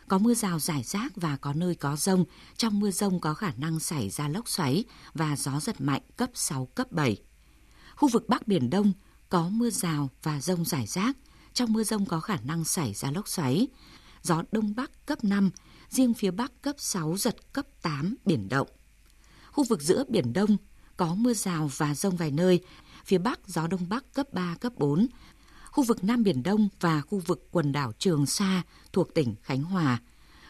có 0.08 0.18
mưa 0.18 0.34
rào 0.34 0.60
rải 0.60 0.84
rác 0.84 1.16
và 1.16 1.38
có 1.38 1.54
nơi 1.54 1.76
có 1.76 1.96
rông. 1.96 2.26
Trong 2.58 2.80
mưa 2.80 2.92
rông 2.92 3.20
có 3.20 3.34
khả 3.34 3.52
năng 3.58 3.80
xảy 3.80 4.10
ra 4.10 4.28
lốc 4.28 4.50
xoáy 4.50 4.84
và 5.13 5.36
gió 5.36 5.60
giật 5.60 5.82
mạnh 5.82 6.02
cấp 6.18 6.30
6, 6.34 6.66
cấp 6.66 6.92
7. 6.92 7.18
Khu 7.96 8.10
vực 8.10 8.30
Bắc 8.30 8.48
Biển 8.48 8.70
Đông 8.70 8.94
có 9.30 9.50
mưa 9.50 9.70
rào 9.70 10.10
và 10.24 10.42
rông 10.42 10.66
rải 10.66 10.88
rác. 10.88 11.18
Trong 11.54 11.74
mưa 11.74 11.84
rông 11.84 12.06
có 12.06 12.20
khả 12.20 12.38
năng 12.44 12.63
xảy 12.63 12.94
ra 12.94 13.12
lốc 13.12 13.28
xoáy. 13.28 13.68
Gió 14.22 14.44
Đông 14.52 14.76
Bắc 14.76 15.06
cấp 15.06 15.24
5, 15.24 15.50
riêng 15.89 16.13
phía 16.13 16.32
Bắc 16.32 16.62
cấp 16.62 16.76
6, 16.80 17.18
giật 17.18 17.54
cấp 17.54 17.66
8, 17.82 18.16
biển 18.26 18.50
động. 18.50 18.68
Khu 19.52 19.63
vực 19.63 19.82
giữa 19.82 20.04
Biển 20.10 20.34
Đông 20.34 20.58
có 20.98 21.16
mưa 21.16 21.34
rào 21.34 21.72
và 21.78 21.96
rông 21.96 22.16
vài 22.16 22.32
nơi. 22.32 22.63
Phía 23.06 23.18
Bắc 23.18 23.39
gió 23.48 23.68
Đông 23.68 23.89
Bắc 23.89 24.13
cấp 24.13 24.34
3, 24.34 24.56
cấp 24.62 24.74
4. 24.78 25.08
Khu 25.74 25.84
vực 25.84 26.04
Nam 26.04 26.24
Biển 26.24 26.44
Đông 26.44 26.70
và 26.80 27.02
khu 27.02 27.20
vực 27.20 27.48
quần 27.52 27.72
đảo 27.72 27.92
Trường 28.00 28.26
Sa 28.26 28.64
thuộc 28.92 29.14
tỉnh 29.14 29.36
Khánh 29.42 29.64
Hòa 29.64 30.02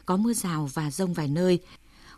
có 0.06 0.18
mưa 0.18 0.34
rào 0.34 0.70
và 0.74 0.92
rông 0.92 1.14
vài 1.14 1.28
nơi. 1.28 1.60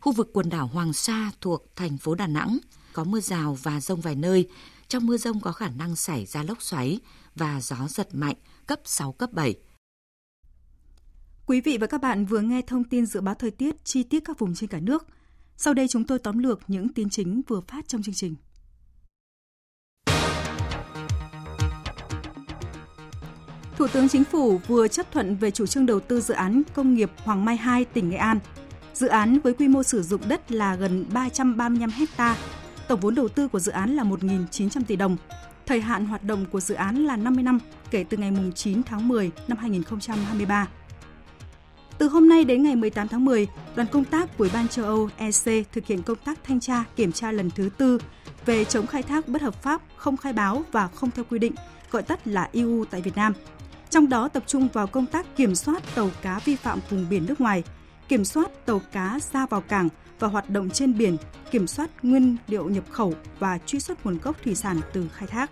Khu 0.01 0.11
vực 0.11 0.29
quần 0.33 0.49
đảo 0.49 0.67
Hoàng 0.67 0.93
Sa 0.93 1.31
thuộc 1.41 1.75
thành 1.75 1.97
phố 1.97 2.15
Đà 2.15 2.27
Nẵng 2.27 2.57
có 2.93 3.03
mưa 3.03 3.19
rào 3.19 3.57
và 3.63 3.81
rông 3.81 4.01
vài 4.01 4.15
nơi. 4.15 4.49
Trong 4.87 5.05
mưa 5.05 5.17
rông 5.17 5.39
có 5.39 5.51
khả 5.51 5.69
năng 5.69 5.95
xảy 5.95 6.25
ra 6.25 6.43
lốc 6.43 6.61
xoáy 6.61 6.99
và 7.35 7.61
gió 7.61 7.87
giật 7.89 8.15
mạnh 8.15 8.35
cấp 8.67 8.79
6, 8.85 9.11
cấp 9.11 9.33
7. 9.33 9.55
Quý 11.45 11.61
vị 11.61 11.77
và 11.77 11.87
các 11.87 12.01
bạn 12.01 12.25
vừa 12.25 12.41
nghe 12.41 12.61
thông 12.61 12.83
tin 12.83 13.05
dự 13.05 13.21
báo 13.21 13.35
thời 13.35 13.51
tiết 13.51 13.85
chi 13.85 14.03
tiết 14.03 14.19
các 14.25 14.39
vùng 14.39 14.55
trên 14.55 14.69
cả 14.69 14.79
nước. 14.79 15.07
Sau 15.57 15.73
đây 15.73 15.87
chúng 15.87 16.03
tôi 16.03 16.19
tóm 16.19 16.37
lược 16.37 16.61
những 16.67 16.93
tin 16.93 17.09
chính 17.09 17.41
vừa 17.47 17.61
phát 17.61 17.87
trong 17.87 18.03
chương 18.03 18.15
trình. 18.15 18.35
Thủ 23.77 23.87
tướng 23.87 24.09
Chính 24.09 24.23
phủ 24.23 24.57
vừa 24.67 24.87
chấp 24.87 25.11
thuận 25.11 25.35
về 25.35 25.51
chủ 25.51 25.65
trương 25.65 25.85
đầu 25.85 25.99
tư 25.99 26.21
dự 26.21 26.33
án 26.33 26.61
công 26.73 26.93
nghiệp 26.93 27.11
Hoàng 27.17 27.45
Mai 27.45 27.57
2 27.57 27.85
tỉnh 27.85 28.09
Nghệ 28.09 28.17
An. 28.17 28.39
Dự 28.93 29.07
án 29.07 29.39
với 29.39 29.53
quy 29.53 29.67
mô 29.67 29.83
sử 29.83 30.03
dụng 30.03 30.21
đất 30.27 30.51
là 30.51 30.75
gần 30.75 31.05
335 31.13 31.89
ha. 32.17 32.35
Tổng 32.87 32.99
vốn 32.99 33.15
đầu 33.15 33.27
tư 33.27 33.47
của 33.47 33.59
dự 33.59 33.71
án 33.71 33.95
là 33.95 34.03
1.900 34.03 34.81
tỷ 34.87 34.95
đồng. 34.95 35.17
Thời 35.65 35.81
hạn 35.81 36.05
hoạt 36.05 36.23
động 36.23 36.45
của 36.51 36.59
dự 36.59 36.75
án 36.75 37.05
là 37.05 37.15
50 37.15 37.43
năm 37.43 37.59
kể 37.91 38.05
từ 38.09 38.17
ngày 38.17 38.31
9 38.55 38.83
tháng 38.83 39.07
10 39.07 39.31
năm 39.47 39.57
2023. 39.57 40.67
Từ 41.97 42.07
hôm 42.07 42.29
nay 42.29 42.43
đến 42.43 42.63
ngày 42.63 42.75
18 42.75 43.07
tháng 43.07 43.25
10, 43.25 43.47
đoàn 43.75 43.87
công 43.91 44.05
tác 44.05 44.37
của 44.37 44.43
Ủy 44.43 44.49
ban 44.53 44.67
châu 44.67 44.85
Âu 44.85 45.09
EC 45.17 45.71
thực 45.71 45.85
hiện 45.85 46.03
công 46.03 46.17
tác 46.25 46.39
thanh 46.43 46.59
tra 46.59 46.83
kiểm 46.95 47.11
tra 47.11 47.31
lần 47.31 47.49
thứ 47.51 47.69
tư 47.77 47.99
về 48.45 48.65
chống 48.65 48.87
khai 48.87 49.03
thác 49.03 49.27
bất 49.27 49.41
hợp 49.41 49.63
pháp, 49.63 49.81
không 49.97 50.17
khai 50.17 50.33
báo 50.33 50.63
và 50.71 50.87
không 50.87 51.11
theo 51.11 51.25
quy 51.29 51.39
định, 51.39 51.53
gọi 51.91 52.03
tắt 52.03 52.27
là 52.27 52.49
EU 52.51 52.85
tại 52.85 53.01
Việt 53.01 53.15
Nam. 53.15 53.33
Trong 53.89 54.09
đó 54.09 54.27
tập 54.27 54.43
trung 54.47 54.67
vào 54.73 54.87
công 54.87 55.05
tác 55.05 55.35
kiểm 55.35 55.55
soát 55.55 55.83
tàu 55.95 56.09
cá 56.21 56.39
vi 56.45 56.55
phạm 56.55 56.79
vùng 56.89 57.05
biển 57.09 57.25
nước 57.25 57.41
ngoài, 57.41 57.63
kiểm 58.07 58.25
soát 58.25 58.65
tàu 58.65 58.81
cá 58.91 59.19
ra 59.33 59.45
vào 59.45 59.61
cảng 59.61 59.89
và 60.19 60.27
hoạt 60.27 60.49
động 60.49 60.69
trên 60.69 60.97
biển, 60.97 61.17
kiểm 61.51 61.67
soát 61.67 61.89
nguyên 62.03 62.37
liệu 62.47 62.69
nhập 62.69 62.83
khẩu 62.91 63.13
và 63.39 63.59
truy 63.65 63.79
xuất 63.79 64.05
nguồn 64.05 64.17
gốc 64.17 64.35
thủy 64.43 64.55
sản 64.55 64.81
từ 64.93 65.07
khai 65.13 65.27
thác. 65.27 65.51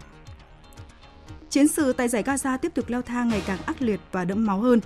Chiến 1.50 1.68
sự 1.68 1.94
tại 1.94 2.10
giải 2.10 2.24
Gaza 2.24 2.58
tiếp 2.58 2.72
tục 2.76 2.86
leo 2.90 3.02
thang 3.02 3.30
ngày 3.30 3.44
càng 3.46 3.60
ác 3.66 3.82
liệt 3.82 4.00
và 4.12 4.26
đẫm 4.26 4.46
máu 4.46 4.60
hơn. 4.60 4.80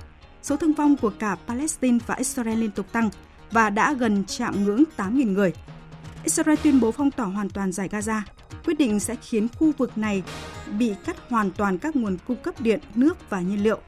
Số 0.43 0.57
thương 0.57 0.73
vong 0.73 0.97
của 0.97 1.11
cả 1.19 1.37
Palestine 1.47 1.97
và 2.07 2.15
Israel 2.15 2.59
liên 2.59 2.71
tục 2.71 2.91
tăng 2.91 3.09
và 3.51 3.69
đã 3.69 3.93
gần 3.93 4.23
chạm 4.27 4.63
ngưỡng 4.63 4.83
8.000 4.97 5.31
người. 5.31 5.53
Israel 6.23 6.59
tuyên 6.63 6.79
bố 6.79 6.91
phong 6.91 7.11
tỏa 7.11 7.25
hoàn 7.25 7.49
toàn 7.49 7.71
giải 7.71 7.89
Gaza. 7.89 8.21
Quyết 8.65 8.77
định 8.77 8.99
sẽ 8.99 9.15
khiến 9.15 9.47
khu 9.59 9.71
vực 9.77 9.97
này 9.97 10.23
bị 10.79 10.93
cắt 11.05 11.15
hoàn 11.29 11.51
toàn 11.51 11.77
các 11.77 11.95
nguồn 11.95 12.17
cung 12.27 12.37
cấp 12.37 12.61
điện, 12.61 12.79
nước 12.95 13.29
và 13.29 13.41
nhiên 13.41 13.63
liệu. 13.63 13.79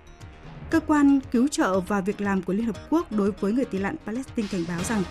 Cơ 0.69 0.79
quan 0.79 1.19
cứu 1.31 1.47
trợ 1.47 1.79
và 1.79 2.01
việc 2.01 2.21
làm 2.21 2.41
của 2.41 2.53
Liên 2.53 2.65
Hợp 2.65 2.75
Quốc 2.89 3.11
đối 3.11 3.31
với 3.31 3.51
người 3.51 3.65
tị 3.65 3.79
nạn 3.79 3.95
Palestine 4.05 4.47
cảnh 4.51 4.63
báo 4.67 4.83
rằng 4.83 5.03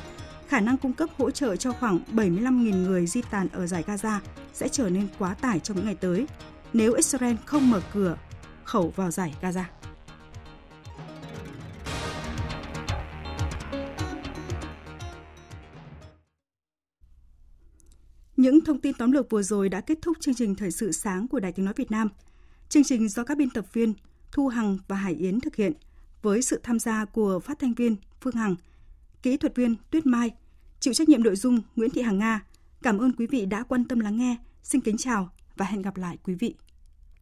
khả 0.49 0.61
năng 0.61 0.77
cung 0.77 0.93
cấp 0.93 1.09
hỗ 1.19 1.31
trợ 1.31 1.57
cho 1.57 1.73
khoảng 1.73 1.99
75.000 2.13 2.87
người 2.87 3.07
di 3.07 3.23
tản 3.23 3.49
ở 3.53 3.67
giải 3.67 3.85
Gaza 3.87 4.19
sẽ 4.53 4.69
trở 4.69 4.91
nên 4.91 5.09
quá 5.19 5.35
tải 5.35 5.61
trong 5.61 5.77
những 5.77 5.87
ngày 5.87 5.95
tới 5.95 6.27
nếu 6.73 6.93
Israel 6.93 7.37
không 7.47 7.71
mở 7.71 7.81
cửa 7.95 8.17
khẩu 8.65 8.93
vào 8.97 9.11
giải 9.11 9.35
Gaza. 9.43 9.63
Những 18.38 18.64
thông 18.64 18.81
tin 18.81 18.94
tóm 18.94 19.12
lược 19.12 19.31
vừa 19.31 19.42
rồi 19.42 19.68
đã 19.68 19.81
kết 19.81 19.98
thúc 20.03 20.16
chương 20.20 20.35
trình 20.35 20.55
Thời 20.55 20.70
sự 20.70 20.92
sáng 20.92 21.29
của 21.29 21.40
Đài 21.40 21.53
Tiếng 21.53 21.64
Nói 21.64 21.74
Việt 21.77 21.90
Nam. 21.90 22.09
Chương 22.68 22.85
trình 22.85 23.09
do 23.09 23.24
các 23.24 23.38
biên 23.38 23.51
tập 23.51 23.66
viên 23.72 23.94
Thu 24.33 24.48
Hằng 24.48 24.79
và 24.88 24.96
Hải 24.96 25.14
Yến 25.14 25.40
thực 25.40 25.57
hiện 25.57 25.72
với 26.22 26.42
sự 26.42 26.61
tham 26.62 26.79
gia 26.79 27.05
của 27.05 27.40
phát 27.40 27.59
thanh 27.59 27.74
viên 27.74 27.96
Phương 28.20 28.35
Hằng, 28.35 28.57
kỹ 29.22 29.37
thuật 29.37 29.57
viên 29.57 29.77
Tuyết 29.90 30.07
Mai, 30.07 30.31
chịu 30.81 30.94
trách 30.94 31.09
nhiệm 31.09 31.22
nội 31.22 31.37
dung 31.37 31.61
Nguyễn 31.77 31.90
Thị 31.90 32.03
Hằng 32.03 32.18
Nga. 32.18 32.44
Cảm 32.83 32.98
ơn 32.98 33.12
quý 33.12 33.27
vị 33.27 33.46
đã 33.46 33.62
quan 33.62 33.85
tâm 33.85 34.01
lắng 34.01 34.16
nghe. 34.16 34.37
Xin 34.62 34.81
kính 34.81 34.96
chào 34.96 35.31
và 35.57 35.66
hẹn 35.66 35.83
gặp 35.83 35.96
lại 35.96 36.18
quý 36.24 36.35
vị. 36.35 36.55